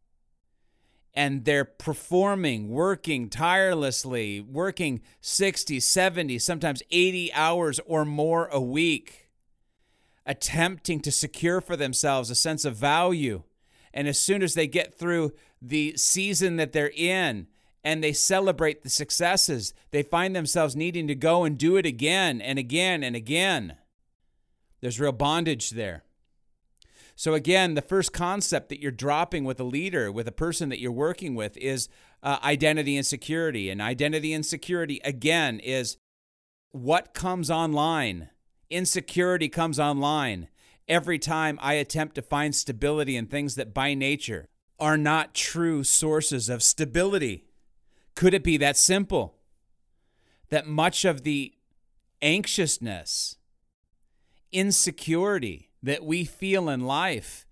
And 1.14 1.44
they're 1.44 1.66
performing, 1.66 2.70
working 2.70 3.30
tirelessly, 3.30 4.40
working 4.40 5.02
60, 5.20 5.80
70, 5.80 6.40
sometimes 6.40 6.82
80 6.90 7.34
hours 7.34 7.80
or 7.86 8.06
more 8.06 8.48
a 8.48 8.62
week 8.62 9.30
attempting 10.32 11.02
to 11.02 11.12
secure 11.12 11.60
for 11.60 11.76
themselves 11.76 12.30
a 12.30 12.36
sense 12.36 12.64
of 12.64 12.78
value. 12.78 13.44
And 13.94 14.08
as 14.08 14.18
soon 14.18 14.42
as 14.42 14.54
they 14.54 14.66
get 14.66 14.98
through 14.98 15.34
the 15.62 15.98
season 15.98 16.56
that 16.56 16.72
they're 16.72 16.94
in 16.96 17.48
and 17.84 18.02
they 18.02 18.14
celebrate 18.14 18.82
the 18.82 18.90
successes, 18.90 19.74
they 19.92 20.02
find 20.02 20.34
themselves 20.34 20.74
needing 20.74 21.06
to 21.08 21.16
go 21.16 21.44
and 21.44 21.58
do 21.58 21.76
it 21.76 21.86
again 21.86 22.40
and 22.40 22.58
again 22.58 23.04
and 23.04 23.14
again. 23.14 23.76
There's 24.80 25.02
real 25.02 25.12
bondage 25.12 25.72
there. 25.72 26.06
So, 27.18 27.34
again, 27.34 27.74
the 27.74 27.82
first 27.82 28.14
concept 28.14 28.70
that 28.70 28.80
you're 28.80 28.90
dropping 28.90 29.44
with 29.44 29.60
a 29.60 29.66
leader, 29.66 30.12
with 30.12 30.30
a 30.30 30.32
person 30.32 30.70
that 30.70 30.80
you're 30.80 30.94
working 30.94 31.36
with, 31.36 31.58
is 31.58 31.90
uh, 32.24 32.40
identity 32.42 32.96
insecurity. 32.96 33.70
And 33.70 33.82
identity 33.82 34.32
insecurity, 34.32 35.02
again, 35.04 35.60
is 35.60 35.98
what 36.72 37.14
comes 37.14 37.52
online 37.52 38.30
Insecurity 38.72 39.50
comes 39.50 39.82
online 39.82 40.48
every 40.88 41.20
time 41.20 41.60
I 41.62 41.74
attempt 41.74 42.16
to 42.16 42.22
find 42.22 42.56
stability 42.56 43.18
in 43.18 43.28
things 43.28 43.56
that 43.56 43.74
by 43.74 43.94
nature 43.94 44.48
are 44.80 44.98
not 44.98 45.34
true 45.34 45.84
sources 45.84 46.48
of 46.48 46.64
stability. 46.64 47.44
Could 48.16 48.34
it 48.34 48.46
be 48.46 48.56
that 48.58 48.78
simple? 48.78 49.36
That 50.50 50.68
much 50.68 51.04
of 51.04 51.24
the 51.24 51.54
anxiousness, 52.22 53.36
insecurity 54.54 55.70
that 55.84 56.06
we 56.06 56.24
feel 56.24 56.70
in 56.70 56.80
life 56.80 57.46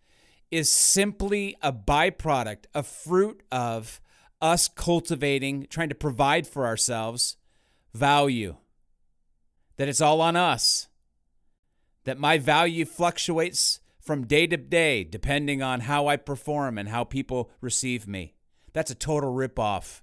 is 0.51 0.69
simply 0.69 1.57
a 1.61 1.73
byproduct, 1.73 2.63
a 2.73 2.81
fruit 2.81 3.43
of 3.51 3.99
us 4.41 4.69
cultivating, 4.69 5.67
trying 5.69 5.89
to 5.89 5.95
provide 5.95 6.47
for 6.47 6.65
ourselves 6.65 7.35
value. 7.93 8.55
That 9.75 9.89
it's 9.89 10.01
all 10.01 10.21
on 10.21 10.37
us 10.37 10.88
that 12.05 12.17
my 12.17 12.37
value 12.37 12.85
fluctuates 12.85 13.79
from 13.99 14.25
day 14.25 14.47
to 14.47 14.57
day 14.57 15.03
depending 15.03 15.61
on 15.61 15.81
how 15.81 16.07
I 16.07 16.15
perform 16.15 16.77
and 16.77 16.89
how 16.89 17.03
people 17.03 17.51
receive 17.61 18.07
me. 18.07 18.33
That's 18.73 18.91
a 18.91 18.95
total 18.95 19.33
ripoff. 19.33 20.01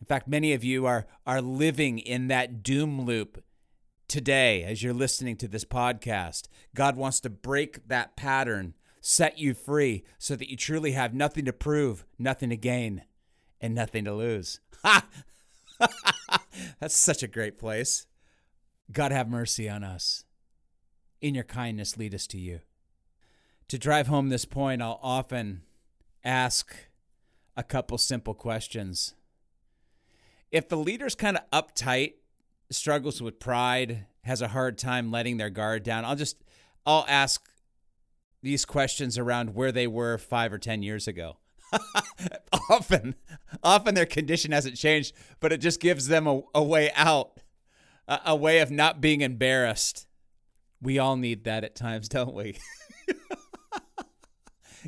In 0.00 0.06
fact, 0.06 0.26
many 0.26 0.52
of 0.52 0.64
you 0.64 0.86
are, 0.86 1.06
are 1.26 1.42
living 1.42 1.98
in 1.98 2.28
that 2.28 2.62
doom 2.62 3.02
loop 3.02 3.44
today 4.08 4.64
as 4.64 4.82
you're 4.82 4.94
listening 4.94 5.36
to 5.36 5.48
this 5.48 5.64
podcast. 5.64 6.48
God 6.74 6.96
wants 6.96 7.20
to 7.20 7.30
break 7.30 7.86
that 7.86 8.16
pattern, 8.16 8.74
set 9.00 9.38
you 9.38 9.54
free 9.54 10.02
so 10.18 10.34
that 10.36 10.50
you 10.50 10.56
truly 10.56 10.92
have 10.92 11.14
nothing 11.14 11.44
to 11.44 11.52
prove, 11.52 12.04
nothing 12.18 12.50
to 12.50 12.56
gain, 12.56 13.04
and 13.60 13.74
nothing 13.74 14.04
to 14.06 14.14
lose. 14.14 14.58
Ha! 14.82 15.06
That's 16.80 16.96
such 16.96 17.22
a 17.22 17.28
great 17.28 17.58
place. 17.58 18.06
God 18.90 19.12
have 19.12 19.28
mercy 19.28 19.68
on 19.68 19.84
us 19.84 20.24
in 21.20 21.34
your 21.34 21.44
kindness 21.44 21.96
lead 21.96 22.14
us 22.14 22.26
to 22.28 22.38
you. 22.38 22.60
To 23.68 23.78
drive 23.78 24.08
home 24.08 24.28
this 24.28 24.44
point, 24.44 24.82
I'll 24.82 24.98
often 25.02 25.62
ask 26.24 26.74
a 27.56 27.62
couple 27.62 27.98
simple 27.98 28.34
questions. 28.34 29.14
If 30.50 30.68
the 30.68 30.76
leader's 30.76 31.14
kind 31.14 31.36
of 31.38 31.50
uptight, 31.50 32.14
struggles 32.70 33.22
with 33.22 33.38
pride, 33.38 34.06
has 34.24 34.42
a 34.42 34.48
hard 34.48 34.76
time 34.76 35.10
letting 35.10 35.36
their 35.36 35.50
guard 35.50 35.82
down, 35.82 36.04
I'll 36.04 36.16
just 36.16 36.42
I'll 36.84 37.04
ask 37.08 37.48
these 38.42 38.64
questions 38.64 39.18
around 39.18 39.54
where 39.54 39.70
they 39.70 39.86
were 39.86 40.18
5 40.18 40.52
or 40.52 40.58
10 40.58 40.82
years 40.82 41.06
ago. 41.06 41.36
often 42.70 43.14
often 43.62 43.94
their 43.94 44.06
condition 44.06 44.50
hasn't 44.50 44.76
changed, 44.76 45.14
but 45.38 45.52
it 45.52 45.58
just 45.58 45.80
gives 45.80 46.08
them 46.08 46.26
a, 46.26 46.42
a 46.54 46.62
way 46.62 46.90
out, 46.96 47.38
a, 48.08 48.20
a 48.26 48.36
way 48.36 48.58
of 48.58 48.70
not 48.70 49.00
being 49.00 49.20
embarrassed 49.20 50.08
we 50.82 50.98
all 50.98 51.16
need 51.16 51.44
that 51.44 51.64
at 51.64 51.74
times, 51.74 52.08
don't 52.10 52.34
we? 52.34 52.56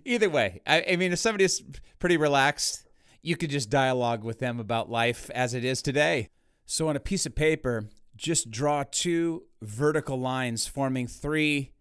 Either 0.04 0.30
way, 0.30 0.60
I, 0.66 0.84
I 0.92 0.96
mean, 0.96 1.12
if 1.12 1.18
somebody's 1.18 1.62
pretty 1.98 2.16
relaxed, 2.16 2.88
you 3.20 3.36
could 3.36 3.50
just 3.50 3.70
dialogue 3.70 4.24
with 4.24 4.38
them 4.38 4.58
about 4.58 4.90
life 4.90 5.30
as 5.34 5.54
it 5.54 5.64
is 5.64 5.82
today. 5.82 6.30
So, 6.64 6.88
on 6.88 6.96
a 6.96 7.00
piece 7.00 7.26
of 7.26 7.34
paper, 7.34 7.88
just 8.16 8.50
draw 8.50 8.84
two 8.90 9.44
vertical 9.60 10.18
lines 10.18 10.66
forming 10.66 11.06
three 11.06 11.72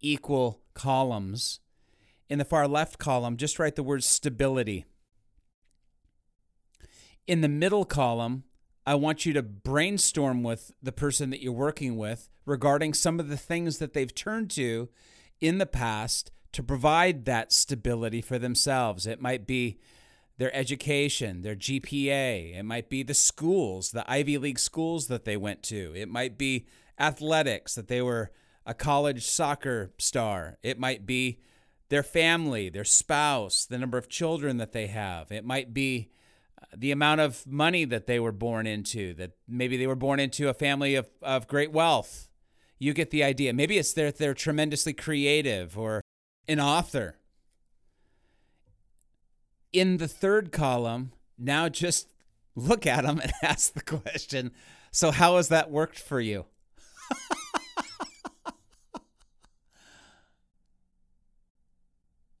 equal 0.00 0.60
columns. 0.74 1.60
In 2.28 2.38
the 2.38 2.44
far 2.44 2.68
left 2.68 2.98
column, 2.98 3.36
just 3.36 3.58
write 3.58 3.76
the 3.76 3.82
word 3.82 4.04
stability. 4.04 4.84
In 7.26 7.40
the 7.40 7.48
middle 7.48 7.84
column, 7.84 8.44
I 8.86 8.94
want 8.94 9.26
you 9.26 9.32
to 9.32 9.42
brainstorm 9.42 10.44
with 10.44 10.72
the 10.80 10.92
person 10.92 11.30
that 11.30 11.42
you're 11.42 11.52
working 11.52 11.96
with 11.96 12.28
regarding 12.44 12.94
some 12.94 13.18
of 13.18 13.28
the 13.28 13.36
things 13.36 13.78
that 13.78 13.92
they've 13.92 14.14
turned 14.14 14.50
to 14.50 14.88
in 15.40 15.58
the 15.58 15.66
past 15.66 16.30
to 16.52 16.62
provide 16.62 17.24
that 17.24 17.52
stability 17.52 18.20
for 18.20 18.38
themselves. 18.38 19.06
It 19.06 19.20
might 19.20 19.46
be 19.46 19.78
their 20.38 20.54
education, 20.54 21.42
their 21.42 21.56
GPA. 21.56 22.56
It 22.56 22.62
might 22.62 22.88
be 22.88 23.02
the 23.02 23.14
schools, 23.14 23.90
the 23.90 24.08
Ivy 24.10 24.38
League 24.38 24.58
schools 24.58 25.08
that 25.08 25.24
they 25.24 25.36
went 25.36 25.62
to. 25.64 25.92
It 25.96 26.08
might 26.08 26.38
be 26.38 26.66
athletics, 26.98 27.74
that 27.74 27.88
they 27.88 28.00
were 28.00 28.30
a 28.64 28.74
college 28.74 29.26
soccer 29.26 29.92
star. 29.98 30.58
It 30.62 30.78
might 30.78 31.06
be 31.06 31.40
their 31.88 32.02
family, 32.02 32.68
their 32.68 32.84
spouse, 32.84 33.66
the 33.66 33.78
number 33.78 33.98
of 33.98 34.08
children 34.08 34.58
that 34.58 34.72
they 34.72 34.86
have. 34.86 35.32
It 35.32 35.44
might 35.44 35.74
be 35.74 36.10
the 36.74 36.90
amount 36.90 37.20
of 37.20 37.46
money 37.46 37.84
that 37.84 38.06
they 38.06 38.18
were 38.18 38.32
born 38.32 38.66
into, 38.66 39.14
that 39.14 39.32
maybe 39.48 39.76
they 39.76 39.86
were 39.86 39.94
born 39.94 40.20
into 40.20 40.48
a 40.48 40.54
family 40.54 40.94
of, 40.94 41.08
of 41.22 41.46
great 41.46 41.72
wealth. 41.72 42.28
You 42.78 42.92
get 42.92 43.10
the 43.10 43.24
idea. 43.24 43.52
Maybe 43.52 43.78
it's 43.78 43.92
they're, 43.92 44.12
they're 44.12 44.34
tremendously 44.34 44.92
creative 44.92 45.78
or 45.78 46.02
an 46.48 46.60
author. 46.60 47.18
In 49.72 49.96
the 49.98 50.08
third 50.08 50.52
column, 50.52 51.12
now 51.38 51.68
just 51.68 52.08
look 52.54 52.86
at 52.86 53.04
them 53.04 53.20
and 53.20 53.32
ask 53.42 53.72
the 53.74 53.82
question 53.82 54.52
so, 54.90 55.10
how 55.10 55.36
has 55.36 55.48
that 55.48 55.70
worked 55.70 55.98
for 55.98 56.20
you? 56.20 56.46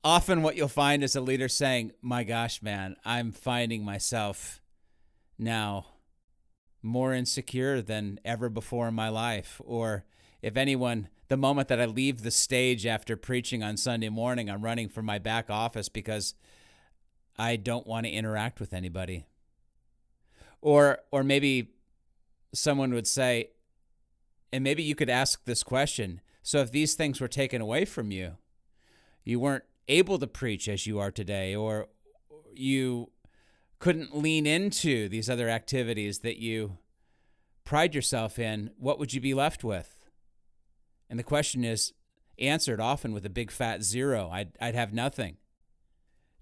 Often, 0.06 0.42
what 0.42 0.54
you'll 0.54 0.68
find 0.68 1.02
is 1.02 1.16
a 1.16 1.20
leader 1.20 1.48
saying, 1.48 1.90
My 2.00 2.22
gosh, 2.22 2.62
man, 2.62 2.94
I'm 3.04 3.32
finding 3.32 3.84
myself 3.84 4.60
now 5.36 5.86
more 6.80 7.12
insecure 7.12 7.82
than 7.82 8.20
ever 8.24 8.48
before 8.48 8.86
in 8.86 8.94
my 8.94 9.08
life. 9.08 9.60
Or 9.64 10.04
if 10.42 10.56
anyone, 10.56 11.08
the 11.26 11.36
moment 11.36 11.66
that 11.66 11.80
I 11.80 11.86
leave 11.86 12.22
the 12.22 12.30
stage 12.30 12.86
after 12.86 13.16
preaching 13.16 13.64
on 13.64 13.76
Sunday 13.76 14.08
morning, 14.08 14.48
I'm 14.48 14.62
running 14.62 14.88
for 14.88 15.02
my 15.02 15.18
back 15.18 15.50
office 15.50 15.88
because 15.88 16.36
I 17.36 17.56
don't 17.56 17.84
want 17.84 18.06
to 18.06 18.12
interact 18.12 18.60
with 18.60 18.72
anybody. 18.72 19.26
Or, 20.60 21.00
or 21.10 21.24
maybe 21.24 21.72
someone 22.54 22.94
would 22.94 23.08
say, 23.08 23.50
and 24.52 24.62
maybe 24.62 24.84
you 24.84 24.94
could 24.94 25.10
ask 25.10 25.44
this 25.46 25.64
question 25.64 26.20
so 26.44 26.58
if 26.58 26.70
these 26.70 26.94
things 26.94 27.20
were 27.20 27.26
taken 27.26 27.60
away 27.60 27.84
from 27.84 28.12
you, 28.12 28.36
you 29.24 29.40
weren't 29.40 29.64
able 29.88 30.18
to 30.18 30.26
preach 30.26 30.68
as 30.68 30.86
you 30.86 30.98
are 30.98 31.10
today, 31.10 31.54
or 31.54 31.88
you 32.54 33.10
couldn't 33.78 34.16
lean 34.16 34.46
into 34.46 35.08
these 35.08 35.28
other 35.28 35.48
activities 35.48 36.20
that 36.20 36.38
you 36.38 36.78
pride 37.64 37.94
yourself 37.94 38.38
in, 38.38 38.70
what 38.78 38.98
would 38.98 39.12
you 39.12 39.20
be 39.20 39.34
left 39.34 39.62
with? 39.64 40.08
And 41.10 41.18
the 41.18 41.24
question 41.24 41.64
is 41.64 41.92
answered 42.38 42.80
often 42.80 43.12
with 43.12 43.26
a 43.26 43.30
big 43.30 43.50
fat 43.50 43.82
zero. 43.82 44.30
I'd, 44.32 44.52
I'd 44.60 44.74
have 44.74 44.92
nothing. 44.92 45.36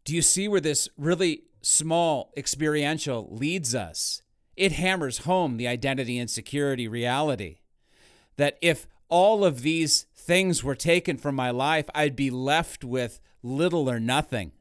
Do 0.04 0.14
you 0.14 0.22
see 0.22 0.48
where 0.48 0.60
this 0.60 0.88
really 0.96 1.44
small 1.62 2.30
experiential 2.36 3.28
leads 3.30 3.74
us? 3.74 4.22
It 4.56 4.72
hammers 4.72 5.18
home 5.18 5.56
the 5.56 5.66
identity 5.66 6.18
insecurity 6.18 6.86
reality 6.86 7.58
that 8.36 8.58
if 8.60 8.86
all 9.08 9.44
of 9.44 9.62
these 9.62 10.06
things 10.14 10.62
were 10.62 10.74
taken 10.74 11.16
from 11.16 11.34
my 11.34 11.50
life, 11.50 11.88
I'd 11.94 12.16
be 12.16 12.30
left 12.30 12.84
with 12.84 13.20
little 13.44 13.88
or 13.88 14.00
nothing. 14.00 14.52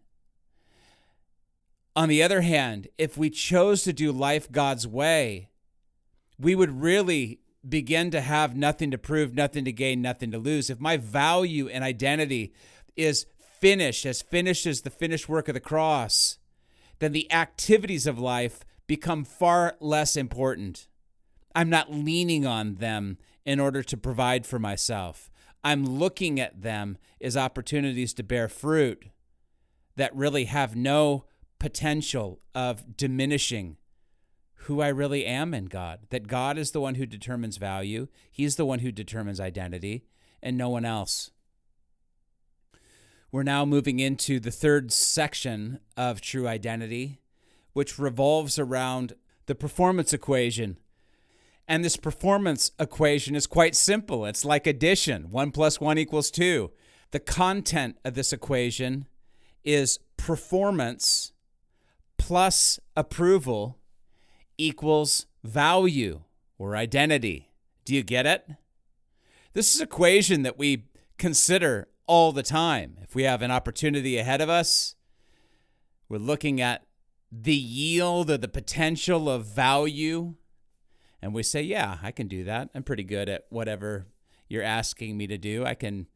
On 1.95 2.09
the 2.09 2.21
other 2.21 2.41
hand, 2.41 2.87
if 2.97 3.17
we 3.17 3.29
chose 3.29 3.83
to 3.83 3.93
do 3.93 4.11
life 4.11 4.51
God's 4.51 4.87
way, 4.87 5.49
we 6.39 6.55
would 6.55 6.81
really 6.81 7.39
begin 7.67 8.11
to 8.11 8.21
have 8.21 8.55
nothing 8.55 8.91
to 8.91 8.97
prove, 8.97 9.33
nothing 9.33 9.63
to 9.65 9.71
gain, 9.71 10.01
nothing 10.01 10.31
to 10.31 10.37
lose. 10.37 10.69
If 10.69 10.79
my 10.79 10.97
value 10.97 11.69
and 11.69 11.83
identity 11.83 12.53
is 12.95 13.25
finished, 13.59 14.05
as 14.05 14.21
finished 14.21 14.65
as 14.65 14.81
the 14.81 14.89
finished 14.89 15.29
work 15.29 15.47
of 15.47 15.53
the 15.53 15.59
cross, 15.59 16.39
then 16.99 17.11
the 17.11 17.31
activities 17.31 18.05
of 18.05 18.19
life 18.19 18.65
become 18.87 19.23
far 19.23 19.75
less 19.79 20.17
important. 20.17 20.87
I'm 21.55 21.69
not 21.69 21.93
leaning 21.93 22.45
on 22.45 22.75
them 22.75 23.17
in 23.45 23.59
order 23.59 23.83
to 23.83 23.97
provide 23.97 24.45
for 24.45 24.59
myself. 24.59 25.29
I'm 25.63 25.85
looking 25.85 26.39
at 26.39 26.61
them 26.61 26.97
as 27.21 27.37
opportunities 27.37 28.13
to 28.15 28.23
bear 28.23 28.49
fruit 28.49 29.05
that 29.95 30.15
really 30.15 30.45
have 30.45 30.75
no 30.75 31.25
potential 31.59 32.41
of 32.53 32.97
diminishing 32.97 33.77
who 34.55 34.81
I 34.81 34.87
really 34.89 35.25
am 35.25 35.53
in 35.53 35.65
God. 35.65 35.99
That 36.09 36.27
God 36.27 36.57
is 36.57 36.71
the 36.71 36.81
one 36.81 36.95
who 36.95 37.05
determines 37.05 37.57
value, 37.57 38.07
He's 38.31 38.55
the 38.55 38.65
one 38.65 38.79
who 38.79 38.91
determines 38.91 39.39
identity, 39.39 40.05
and 40.41 40.57
no 40.57 40.69
one 40.69 40.85
else. 40.85 41.31
We're 43.31 43.43
now 43.43 43.65
moving 43.65 43.99
into 43.99 44.39
the 44.39 44.51
third 44.51 44.91
section 44.91 45.79
of 45.97 46.21
true 46.21 46.47
identity, 46.47 47.19
which 47.73 47.97
revolves 47.97 48.59
around 48.59 49.13
the 49.47 49.55
performance 49.55 50.13
equation 50.13 50.77
and 51.67 51.83
this 51.83 51.97
performance 51.97 52.71
equation 52.79 53.35
is 53.35 53.47
quite 53.47 53.75
simple. 53.75 54.25
It's 54.25 54.45
like 54.45 54.67
addition 54.67 55.29
1 55.29 55.51
plus 55.51 55.79
1 55.79 55.97
equals 55.97 56.31
2. 56.31 56.71
The 57.11 57.19
content 57.19 57.97
of 58.03 58.15
this 58.15 58.33
equation 58.33 59.07
is 59.63 59.99
performance 60.17 61.31
plus 62.17 62.79
approval 62.95 63.79
equals 64.57 65.25
value 65.43 66.21
or 66.57 66.75
identity. 66.75 67.49
Do 67.85 67.95
you 67.95 68.03
get 68.03 68.25
it? 68.25 68.47
This 69.53 69.73
is 69.73 69.81
an 69.81 69.87
equation 69.87 70.43
that 70.43 70.57
we 70.57 70.85
consider 71.17 71.87
all 72.07 72.31
the 72.31 72.43
time. 72.43 72.97
If 73.01 73.15
we 73.15 73.23
have 73.23 73.41
an 73.41 73.51
opportunity 73.51 74.17
ahead 74.17 74.41
of 74.41 74.49
us, 74.49 74.95
we're 76.09 76.17
looking 76.17 76.59
at 76.59 76.85
the 77.31 77.55
yield 77.55 78.29
or 78.29 78.37
the 78.37 78.47
potential 78.47 79.29
of 79.29 79.45
value 79.45 80.35
and 81.23 81.33
we 81.33 81.41
say, 81.41 81.61
yeah, 81.61 81.99
I 82.03 82.11
can 82.11 82.27
do 82.27 82.43
that. 82.43 82.69
I'm 82.75 82.83
pretty 82.83 83.05
good 83.05 83.29
at 83.29 83.45
whatever 83.49 84.07
you're 84.49 84.61
asking 84.61 85.15
me 85.15 85.25
to 85.27 85.37
do. 85.37 85.65
I 85.65 85.73
can 85.73 86.07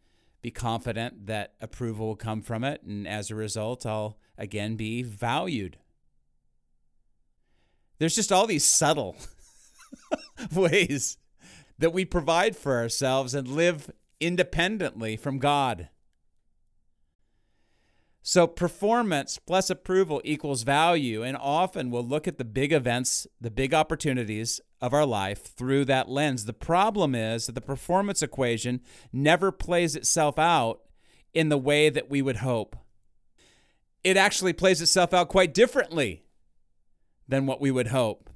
be 0.41 0.51
confident 0.51 1.27
that 1.27 1.53
approval 1.61 2.07
will 2.07 2.17
come 2.17 2.41
from 2.41 2.65
it. 2.65 2.83
And 2.83 3.07
as 3.07 3.31
a 3.31 3.35
result, 3.35 3.85
I'll 3.85 4.17
again 4.37 4.75
be 4.75 5.03
valued. 5.03 5.77
There's 7.99 8.15
just 8.15 8.33
all 8.33 8.47
these 8.47 8.65
subtle 8.65 9.15
ways 10.53 11.17
that 11.79 11.93
we 11.93 12.03
provide 12.03 12.57
for 12.57 12.75
ourselves 12.75 13.33
and 13.33 13.47
live 13.47 13.89
independently 14.19 15.15
from 15.15 15.39
God. 15.39 15.87
So, 18.29 18.45
performance 18.45 19.39
plus 19.39 19.69
approval 19.69 20.21
equals 20.25 20.63
value. 20.63 21.23
And 21.23 21.37
often 21.37 21.89
we'll 21.89 22.05
look 22.05 22.27
at 22.27 22.37
the 22.37 22.43
big 22.43 22.73
events, 22.73 23.25
the 23.39 23.49
big 23.49 23.73
opportunities 23.73 24.59
of 24.81 24.93
our 24.93 25.05
life 25.05 25.45
through 25.55 25.85
that 25.85 26.09
lens. 26.09 26.43
The 26.43 26.51
problem 26.51 27.15
is 27.15 27.45
that 27.45 27.55
the 27.55 27.61
performance 27.61 28.21
equation 28.21 28.81
never 29.13 29.49
plays 29.53 29.95
itself 29.95 30.37
out 30.37 30.81
in 31.33 31.47
the 31.47 31.57
way 31.57 31.89
that 31.89 32.09
we 32.09 32.21
would 32.21 32.35
hope. 32.37 32.75
It 34.03 34.17
actually 34.17 34.51
plays 34.51 34.81
itself 34.81 35.13
out 35.13 35.29
quite 35.29 35.53
differently 35.53 36.25
than 37.29 37.45
what 37.45 37.61
we 37.61 37.71
would 37.71 37.87
hope. 37.87 38.29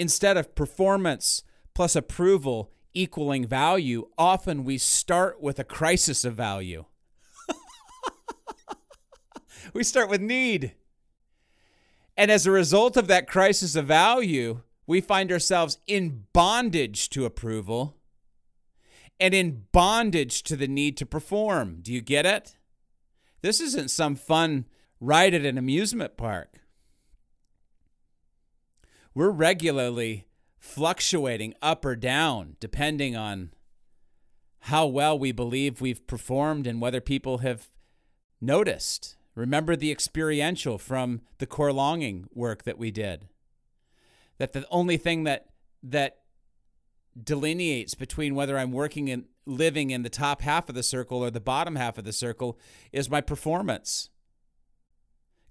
Instead 0.00 0.36
of 0.36 0.56
performance 0.56 1.44
plus 1.76 1.94
approval 1.94 2.72
equaling 2.92 3.46
value, 3.46 4.08
often 4.18 4.64
we 4.64 4.78
start 4.78 5.40
with 5.40 5.60
a 5.60 5.64
crisis 5.64 6.24
of 6.24 6.34
value 6.34 6.86
we 9.76 9.84
start 9.84 10.08
with 10.08 10.20
need. 10.20 10.72
And 12.16 12.30
as 12.30 12.46
a 12.46 12.50
result 12.50 12.96
of 12.96 13.08
that 13.08 13.28
crisis 13.28 13.76
of 13.76 13.86
value, 13.86 14.62
we 14.86 15.00
find 15.00 15.30
ourselves 15.30 15.78
in 15.86 16.24
bondage 16.32 17.10
to 17.10 17.26
approval 17.26 17.96
and 19.20 19.34
in 19.34 19.64
bondage 19.72 20.42
to 20.44 20.56
the 20.56 20.66
need 20.66 20.96
to 20.96 21.06
perform. 21.06 21.80
Do 21.82 21.92
you 21.92 22.00
get 22.00 22.24
it? 22.24 22.56
This 23.42 23.60
isn't 23.60 23.90
some 23.90 24.16
fun 24.16 24.66
ride 24.98 25.34
at 25.34 25.44
an 25.44 25.58
amusement 25.58 26.16
park. 26.16 26.60
We're 29.14 29.30
regularly 29.30 30.26
fluctuating 30.58 31.54
up 31.60 31.84
or 31.84 31.96
down 31.96 32.56
depending 32.60 33.14
on 33.14 33.50
how 34.60 34.86
well 34.86 35.18
we 35.18 35.32
believe 35.32 35.80
we've 35.80 36.06
performed 36.06 36.66
and 36.66 36.80
whether 36.80 37.00
people 37.00 37.38
have 37.38 37.68
noticed. 38.40 39.15
Remember 39.36 39.76
the 39.76 39.92
experiential 39.92 40.78
from 40.78 41.20
the 41.38 41.46
core 41.46 41.72
longing 41.72 42.26
work 42.32 42.64
that 42.64 42.78
we 42.78 42.90
did. 42.90 43.28
That 44.38 44.54
the 44.54 44.66
only 44.70 44.96
thing 44.96 45.24
that 45.24 45.46
that 45.82 46.18
delineates 47.22 47.94
between 47.94 48.34
whether 48.34 48.58
I'm 48.58 48.72
working 48.72 49.08
and 49.08 49.26
living 49.46 49.90
in 49.90 50.02
the 50.02 50.10
top 50.10 50.42
half 50.42 50.68
of 50.68 50.74
the 50.74 50.82
circle 50.82 51.22
or 51.22 51.30
the 51.30 51.40
bottom 51.40 51.76
half 51.76 51.96
of 51.98 52.04
the 52.04 52.12
circle 52.12 52.58
is 52.92 53.08
my 53.08 53.20
performance. 53.20 54.10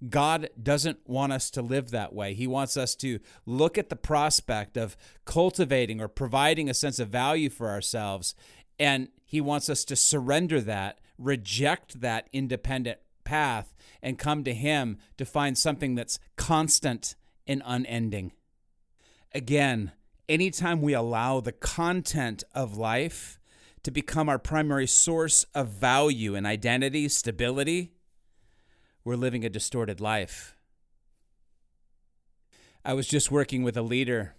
God 0.10 0.50
doesn't 0.62 1.00
want 1.08 1.32
us 1.32 1.50
to 1.52 1.62
live 1.62 1.91
that 1.91 2.13
way. 2.13 2.34
He 2.34 2.48
wants 2.48 2.76
us 2.76 2.95
to 2.98 3.19
look 3.45 3.78
at 3.78 3.89
the 3.89 3.95
prospect 3.95 4.78
of 4.78 4.98
cultivating 5.24 6.02
or 6.02 6.08
providing 6.08 6.69
a 6.69 6.74
sense 6.74 7.00
of 7.00 7.08
value 7.08 7.50
for 7.50 7.69
ourselves, 7.69 8.36
and 8.78 9.08
He 9.24 9.39
wants 9.39 9.69
us 9.69 9.86
to 9.86 9.95
surrender 9.95 10.60
that, 10.62 11.00
reject 11.17 12.02
that 12.02 12.28
independent 12.34 13.00
path 13.25 13.75
and 14.01 14.17
come 14.17 14.43
to 14.45 14.53
Him 14.53 14.97
to 15.17 15.25
find 15.25 15.57
something 15.57 15.95
that's 15.95 16.19
constant 16.38 17.15
and 17.45 17.61
unending. 17.65 18.31
Again, 19.33 19.91
anytime 20.29 20.81
we 20.81 20.93
allow 20.93 21.41
the 21.41 21.51
content 21.51 22.43
of 22.53 22.77
life 22.77 23.39
to 23.83 23.91
become 23.91 24.29
our 24.29 24.39
primary 24.39 24.88
source 24.88 25.45
of 25.53 25.67
value 25.67 26.35
and 26.35 26.47
identity, 26.47 27.07
stability, 27.07 27.91
we're 29.03 29.15
living 29.15 29.45
a 29.45 29.49
distorted 29.49 30.01
life. 30.01 30.55
I 32.83 32.93
was 32.93 33.07
just 33.07 33.31
working 33.31 33.63
with 33.63 33.77
a 33.77 33.81
leader 33.81 34.35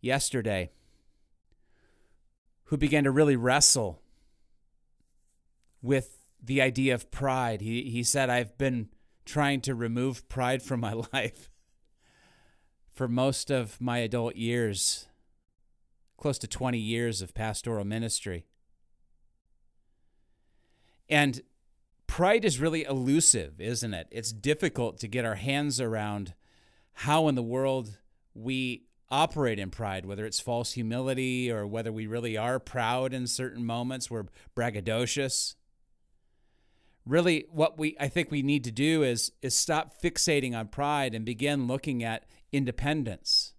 yesterday 0.00 0.70
who 2.64 2.76
began 2.76 3.04
to 3.04 3.10
really 3.10 3.36
wrestle 3.36 4.02
with 5.80 6.17
the 6.42 6.60
idea 6.60 6.94
of 6.94 7.10
pride. 7.10 7.60
He, 7.60 7.90
he 7.90 8.02
said, 8.02 8.30
I've 8.30 8.56
been 8.58 8.88
trying 9.24 9.60
to 9.62 9.74
remove 9.74 10.28
pride 10.28 10.62
from 10.62 10.80
my 10.80 10.92
life 11.12 11.50
for 12.90 13.08
most 13.08 13.50
of 13.50 13.80
my 13.80 13.98
adult 13.98 14.36
years, 14.36 15.06
close 16.16 16.38
to 16.38 16.48
20 16.48 16.78
years 16.78 17.22
of 17.22 17.34
pastoral 17.34 17.84
ministry. 17.84 18.46
And 21.08 21.42
pride 22.06 22.44
is 22.44 22.58
really 22.58 22.84
elusive, 22.84 23.60
isn't 23.60 23.94
it? 23.94 24.08
It's 24.10 24.32
difficult 24.32 24.98
to 24.98 25.08
get 25.08 25.24
our 25.24 25.36
hands 25.36 25.80
around 25.80 26.34
how 26.92 27.28
in 27.28 27.36
the 27.36 27.42
world 27.42 27.98
we 28.34 28.88
operate 29.10 29.58
in 29.58 29.70
pride, 29.70 30.04
whether 30.04 30.26
it's 30.26 30.40
false 30.40 30.72
humility 30.72 31.50
or 31.50 31.66
whether 31.66 31.92
we 31.92 32.06
really 32.06 32.36
are 32.36 32.58
proud 32.58 33.14
in 33.14 33.26
certain 33.26 33.64
moments, 33.64 34.10
we're 34.10 34.26
braggadocious. 34.56 35.54
Really, 37.08 37.46
what 37.50 37.78
we 37.78 37.96
I 37.98 38.08
think 38.08 38.30
we 38.30 38.42
need 38.42 38.64
to 38.64 38.70
do 38.70 39.02
is 39.02 39.32
is 39.40 39.56
stop 39.56 40.02
fixating 40.02 40.54
on 40.54 40.68
pride 40.68 41.14
and 41.14 41.24
begin 41.24 41.66
looking 41.66 42.04
at 42.04 42.26
independence. 42.52 43.54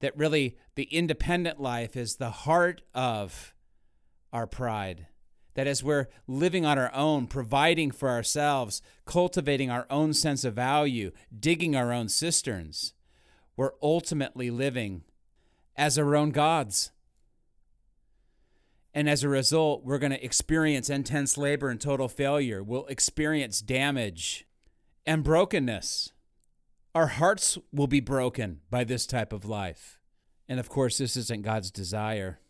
That 0.00 0.16
really 0.16 0.58
the 0.74 0.84
independent 0.84 1.58
life 1.58 1.96
is 1.96 2.16
the 2.16 2.30
heart 2.30 2.82
of 2.94 3.54
our 4.30 4.46
pride. 4.46 5.06
That 5.54 5.66
as 5.66 5.82
we're 5.82 6.08
living 6.26 6.66
on 6.66 6.78
our 6.78 6.94
own, 6.94 7.26
providing 7.26 7.92
for 7.92 8.10
ourselves, 8.10 8.82
cultivating 9.06 9.70
our 9.70 9.86
own 9.88 10.12
sense 10.12 10.44
of 10.44 10.54
value, 10.54 11.12
digging 11.36 11.74
our 11.74 11.92
own 11.92 12.10
cisterns, 12.10 12.92
we're 13.56 13.72
ultimately 13.82 14.50
living 14.50 15.04
as 15.76 15.98
our 15.98 16.14
own 16.14 16.30
gods. 16.30 16.92
And 18.92 19.08
as 19.08 19.22
a 19.22 19.28
result, 19.28 19.84
we're 19.84 19.98
going 19.98 20.12
to 20.12 20.24
experience 20.24 20.90
intense 20.90 21.38
labor 21.38 21.68
and 21.68 21.80
total 21.80 22.08
failure. 22.08 22.62
We'll 22.62 22.86
experience 22.86 23.60
damage 23.60 24.46
and 25.06 25.22
brokenness. 25.22 26.12
Our 26.94 27.06
hearts 27.06 27.56
will 27.72 27.86
be 27.86 28.00
broken 28.00 28.60
by 28.68 28.84
this 28.84 29.06
type 29.06 29.32
of 29.32 29.44
life. 29.44 30.00
And 30.48 30.58
of 30.58 30.68
course, 30.68 30.98
this 30.98 31.16
isn't 31.16 31.42
God's 31.42 31.70
desire. 31.70 32.40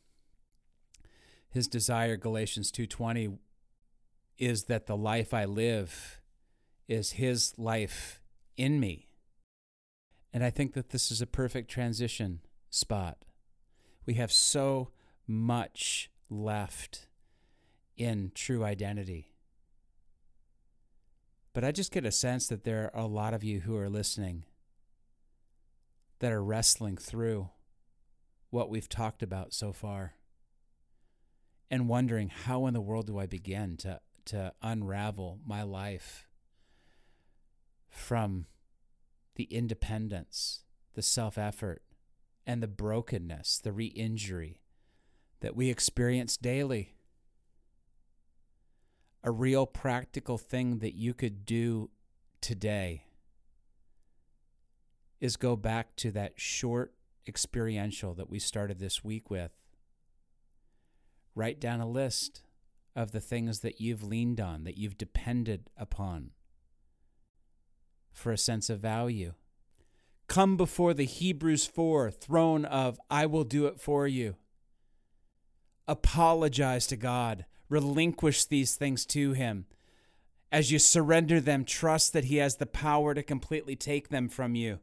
His 1.50 1.68
desire, 1.68 2.16
Galatians 2.16 2.70
2:20, 2.70 3.38
is 4.38 4.64
that 4.64 4.86
the 4.86 4.96
life 4.96 5.34
I 5.34 5.44
live 5.44 6.22
is 6.88 7.12
his 7.12 7.52
life 7.58 8.22
in 8.56 8.80
me. 8.80 9.10
And 10.32 10.42
I 10.42 10.48
think 10.48 10.72
that 10.72 10.90
this 10.90 11.10
is 11.10 11.20
a 11.20 11.26
perfect 11.26 11.70
transition 11.70 12.40
spot. 12.70 13.24
We 14.06 14.14
have 14.14 14.32
so 14.32 14.90
much 15.26 16.10
left 16.30 17.08
in 17.96 18.32
true 18.34 18.64
identity. 18.64 19.32
But 21.52 21.64
I 21.64 21.72
just 21.72 21.92
get 21.92 22.06
a 22.06 22.12
sense 22.12 22.46
that 22.46 22.64
there 22.64 22.90
are 22.94 23.02
a 23.02 23.06
lot 23.06 23.34
of 23.34 23.44
you 23.44 23.60
who 23.60 23.76
are 23.76 23.90
listening 23.90 24.44
that 26.20 26.32
are 26.32 26.42
wrestling 26.42 26.96
through 26.96 27.50
what 28.50 28.70
we've 28.70 28.88
talked 28.88 29.22
about 29.22 29.52
so 29.52 29.72
far 29.72 30.14
and 31.70 31.88
wondering 31.88 32.28
how 32.28 32.66
in 32.66 32.74
the 32.74 32.80
world 32.80 33.06
do 33.06 33.18
I 33.18 33.26
begin 33.26 33.76
to, 33.78 34.00
to 34.26 34.52
unravel 34.62 35.40
my 35.44 35.62
life 35.62 36.26
from 37.88 38.46
the 39.36 39.44
independence, 39.44 40.64
the 40.94 41.02
self 41.02 41.38
effort, 41.38 41.82
and 42.46 42.62
the 42.62 42.68
brokenness, 42.68 43.58
the 43.58 43.72
re 43.72 43.86
injury 43.86 44.60
that 45.40 45.56
we 45.56 45.70
experience 45.70 46.36
daily. 46.36 46.94
A 49.22 49.30
real 49.30 49.66
practical 49.66 50.38
thing 50.38 50.78
that 50.78 50.94
you 50.94 51.12
could 51.12 51.44
do 51.44 51.90
today 52.40 53.04
is 55.20 55.36
go 55.36 55.56
back 55.56 55.94
to 55.96 56.10
that 56.12 56.34
short 56.36 56.94
experiential 57.26 58.14
that 58.14 58.30
we 58.30 58.38
started 58.38 58.78
this 58.78 59.04
week 59.04 59.30
with. 59.30 59.52
Write 61.34 61.60
down 61.60 61.80
a 61.80 61.88
list 61.88 62.42
of 62.96 63.12
the 63.12 63.20
things 63.20 63.60
that 63.60 63.80
you've 63.80 64.02
leaned 64.02 64.40
on, 64.40 64.64
that 64.64 64.76
you've 64.76 64.98
depended 64.98 65.70
upon 65.76 66.30
for 68.12 68.32
a 68.32 68.38
sense 68.38 68.68
of 68.68 68.80
value. 68.80 69.34
Come 70.26 70.56
before 70.56 70.94
the 70.94 71.04
Hebrews 71.04 71.66
4 71.66 72.10
throne 72.10 72.64
of 72.64 73.00
I 73.10 73.26
will 73.26 73.44
do 73.44 73.66
it 73.66 73.80
for 73.80 74.06
you. 74.06 74.36
Apologize 75.90 76.86
to 76.86 76.96
God. 76.96 77.46
Relinquish 77.68 78.44
these 78.44 78.76
things 78.76 79.04
to 79.06 79.32
Him. 79.32 79.66
As 80.52 80.70
you 80.70 80.78
surrender 80.78 81.40
them, 81.40 81.64
trust 81.64 82.12
that 82.12 82.26
He 82.26 82.36
has 82.36 82.56
the 82.56 82.66
power 82.66 83.12
to 83.12 83.24
completely 83.24 83.74
take 83.74 84.08
them 84.08 84.28
from 84.28 84.54
you. 84.54 84.78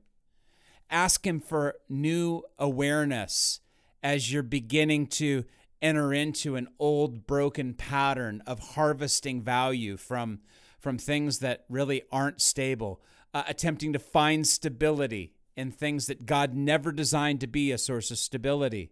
Ask 0.89 1.25
Him 1.25 1.39
for 1.39 1.75
new 1.87 2.43
awareness 2.59 3.61
as 4.03 4.33
you're 4.33 4.43
beginning 4.43 5.07
to 5.07 5.45
enter 5.81 6.13
into 6.13 6.57
an 6.57 6.67
old 6.77 7.25
broken 7.25 7.73
pattern 7.73 8.43
of 8.45 8.59
harvesting 8.59 9.41
value 9.41 9.95
from, 9.95 10.39
from 10.77 10.97
things 10.97 11.39
that 11.39 11.63
really 11.69 12.01
aren't 12.11 12.41
stable 12.41 13.01
uh, 13.33 13.43
attempting 13.47 13.93
to 13.93 13.99
find 13.99 14.45
stability 14.45 15.31
in 15.55 15.71
things 15.71 16.07
that 16.07 16.25
God 16.25 16.53
never 16.53 16.91
designed 16.91 17.39
to 17.39 17.47
be 17.47 17.71
a 17.71 17.77
source 17.77 18.11
of 18.11 18.17
stability. 18.17 18.91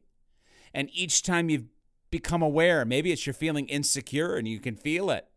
And 0.74 0.90
each 0.94 1.22
time 1.22 1.50
you've 1.50 1.75
become 2.16 2.42
aware, 2.42 2.86
maybe 2.86 3.12
it's 3.12 3.26
you're 3.26 3.34
feeling 3.34 3.68
insecure 3.68 4.36
and 4.36 4.48
you 4.48 4.60
can 4.60 4.78
feel 4.78 5.10
it. 5.10 5.28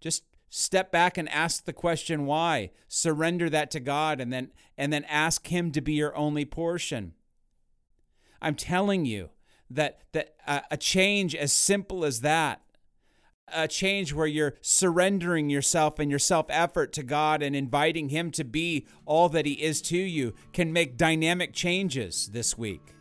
Just 0.00 0.22
step 0.48 0.92
back 0.92 1.18
and 1.18 1.28
ask 1.28 1.64
the 1.64 1.72
question 1.72 2.24
why. 2.24 2.70
Surrender 2.86 3.50
that 3.50 3.70
to 3.72 3.80
God 3.80 4.20
and 4.20 4.32
then 4.32 4.52
and 4.78 4.92
then 4.92 5.04
ask 5.04 5.48
him 5.48 5.72
to 5.72 5.80
be 5.80 5.94
your 5.94 6.16
only 6.16 6.44
portion. 6.44 7.14
I'm 8.40 8.54
telling 8.54 9.04
you 9.06 9.30
that 9.68 10.02
that 10.12 10.36
uh, 10.46 10.60
a 10.70 10.76
change 10.76 11.34
as 11.34 11.52
simple 11.52 12.04
as 12.04 12.20
that 12.20 12.60
a 13.52 13.68
change 13.68 14.12
where 14.12 14.26
you're 14.26 14.54
surrendering 14.60 15.50
yourself 15.50 15.98
and 15.98 16.10
your 16.10 16.20
self 16.20 16.46
effort 16.48 16.92
to 16.92 17.02
God 17.02 17.42
and 17.42 17.56
inviting 17.56 18.10
Him 18.10 18.30
to 18.32 18.44
be 18.44 18.86
all 19.04 19.28
that 19.30 19.46
He 19.46 19.54
is 19.54 19.82
to 19.82 19.98
you 19.98 20.34
can 20.52 20.72
make 20.72 20.96
dynamic 20.96 21.52
changes 21.52 22.28
this 22.28 22.56
week. 22.56 22.94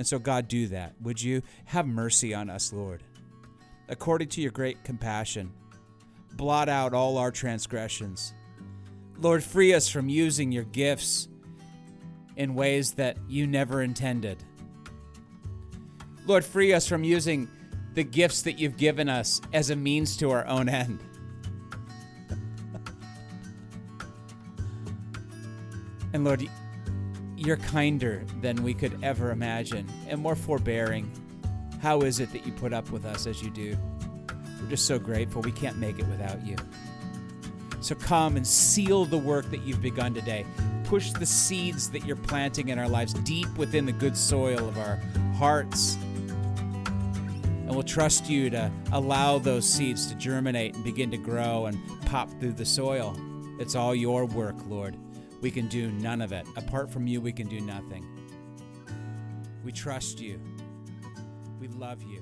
And 0.00 0.06
so, 0.06 0.18
God, 0.18 0.48
do 0.48 0.66
that. 0.68 0.94
Would 1.02 1.20
you 1.22 1.42
have 1.66 1.86
mercy 1.86 2.32
on 2.32 2.48
us, 2.48 2.72
Lord? 2.72 3.02
According 3.90 4.28
to 4.28 4.40
your 4.40 4.50
great 4.50 4.82
compassion, 4.82 5.52
blot 6.32 6.70
out 6.70 6.94
all 6.94 7.18
our 7.18 7.30
transgressions. 7.30 8.32
Lord, 9.18 9.44
free 9.44 9.74
us 9.74 9.90
from 9.90 10.08
using 10.08 10.52
your 10.52 10.64
gifts 10.64 11.28
in 12.36 12.54
ways 12.54 12.94
that 12.94 13.18
you 13.28 13.46
never 13.46 13.82
intended. 13.82 14.42
Lord, 16.24 16.46
free 16.46 16.72
us 16.72 16.86
from 16.86 17.04
using 17.04 17.46
the 17.92 18.02
gifts 18.02 18.40
that 18.40 18.58
you've 18.58 18.78
given 18.78 19.10
us 19.10 19.42
as 19.52 19.68
a 19.68 19.76
means 19.76 20.16
to 20.16 20.30
our 20.30 20.46
own 20.46 20.70
end. 20.70 20.98
and 26.14 26.24
Lord, 26.24 26.48
you're 27.40 27.56
kinder 27.56 28.22
than 28.40 28.62
we 28.62 28.74
could 28.74 28.98
ever 29.02 29.30
imagine 29.30 29.90
and 30.08 30.20
more 30.20 30.36
forbearing. 30.36 31.10
How 31.80 32.00
is 32.02 32.20
it 32.20 32.30
that 32.32 32.46
you 32.46 32.52
put 32.52 32.72
up 32.72 32.90
with 32.90 33.04
us 33.04 33.26
as 33.26 33.42
you 33.42 33.50
do? 33.50 33.76
We're 34.60 34.68
just 34.68 34.86
so 34.86 34.98
grateful. 34.98 35.40
We 35.40 35.52
can't 35.52 35.78
make 35.78 35.98
it 35.98 36.06
without 36.06 36.44
you. 36.46 36.56
So 37.80 37.94
come 37.94 38.36
and 38.36 38.46
seal 38.46 39.06
the 39.06 39.16
work 39.16 39.50
that 39.50 39.62
you've 39.62 39.80
begun 39.80 40.12
today. 40.12 40.44
Push 40.84 41.12
the 41.12 41.24
seeds 41.24 41.88
that 41.90 42.04
you're 42.04 42.16
planting 42.16 42.68
in 42.68 42.78
our 42.78 42.88
lives 42.88 43.14
deep 43.14 43.48
within 43.56 43.86
the 43.86 43.92
good 43.92 44.16
soil 44.16 44.68
of 44.68 44.76
our 44.76 45.00
hearts 45.38 45.96
and 47.70 47.76
we'll 47.76 47.84
trust 47.84 48.28
you 48.28 48.50
to 48.50 48.68
allow 48.90 49.38
those 49.38 49.64
seeds 49.64 50.06
to 50.06 50.16
germinate 50.16 50.74
and 50.74 50.82
begin 50.82 51.08
to 51.08 51.16
grow 51.16 51.66
and 51.66 51.78
pop 52.04 52.28
through 52.40 52.52
the 52.52 52.64
soil. 52.64 53.16
It's 53.60 53.76
all 53.76 53.94
your 53.94 54.24
work, 54.24 54.56
Lord. 54.66 54.96
We 55.40 55.50
can 55.50 55.68
do 55.68 55.90
none 55.90 56.20
of 56.20 56.32
it. 56.32 56.46
Apart 56.56 56.92
from 56.92 57.06
you, 57.06 57.20
we 57.20 57.32
can 57.32 57.48
do 57.48 57.60
nothing. 57.60 58.06
We 59.64 59.72
trust 59.72 60.20
you. 60.20 60.40
We 61.58 61.68
love 61.68 62.02
you. 62.02 62.19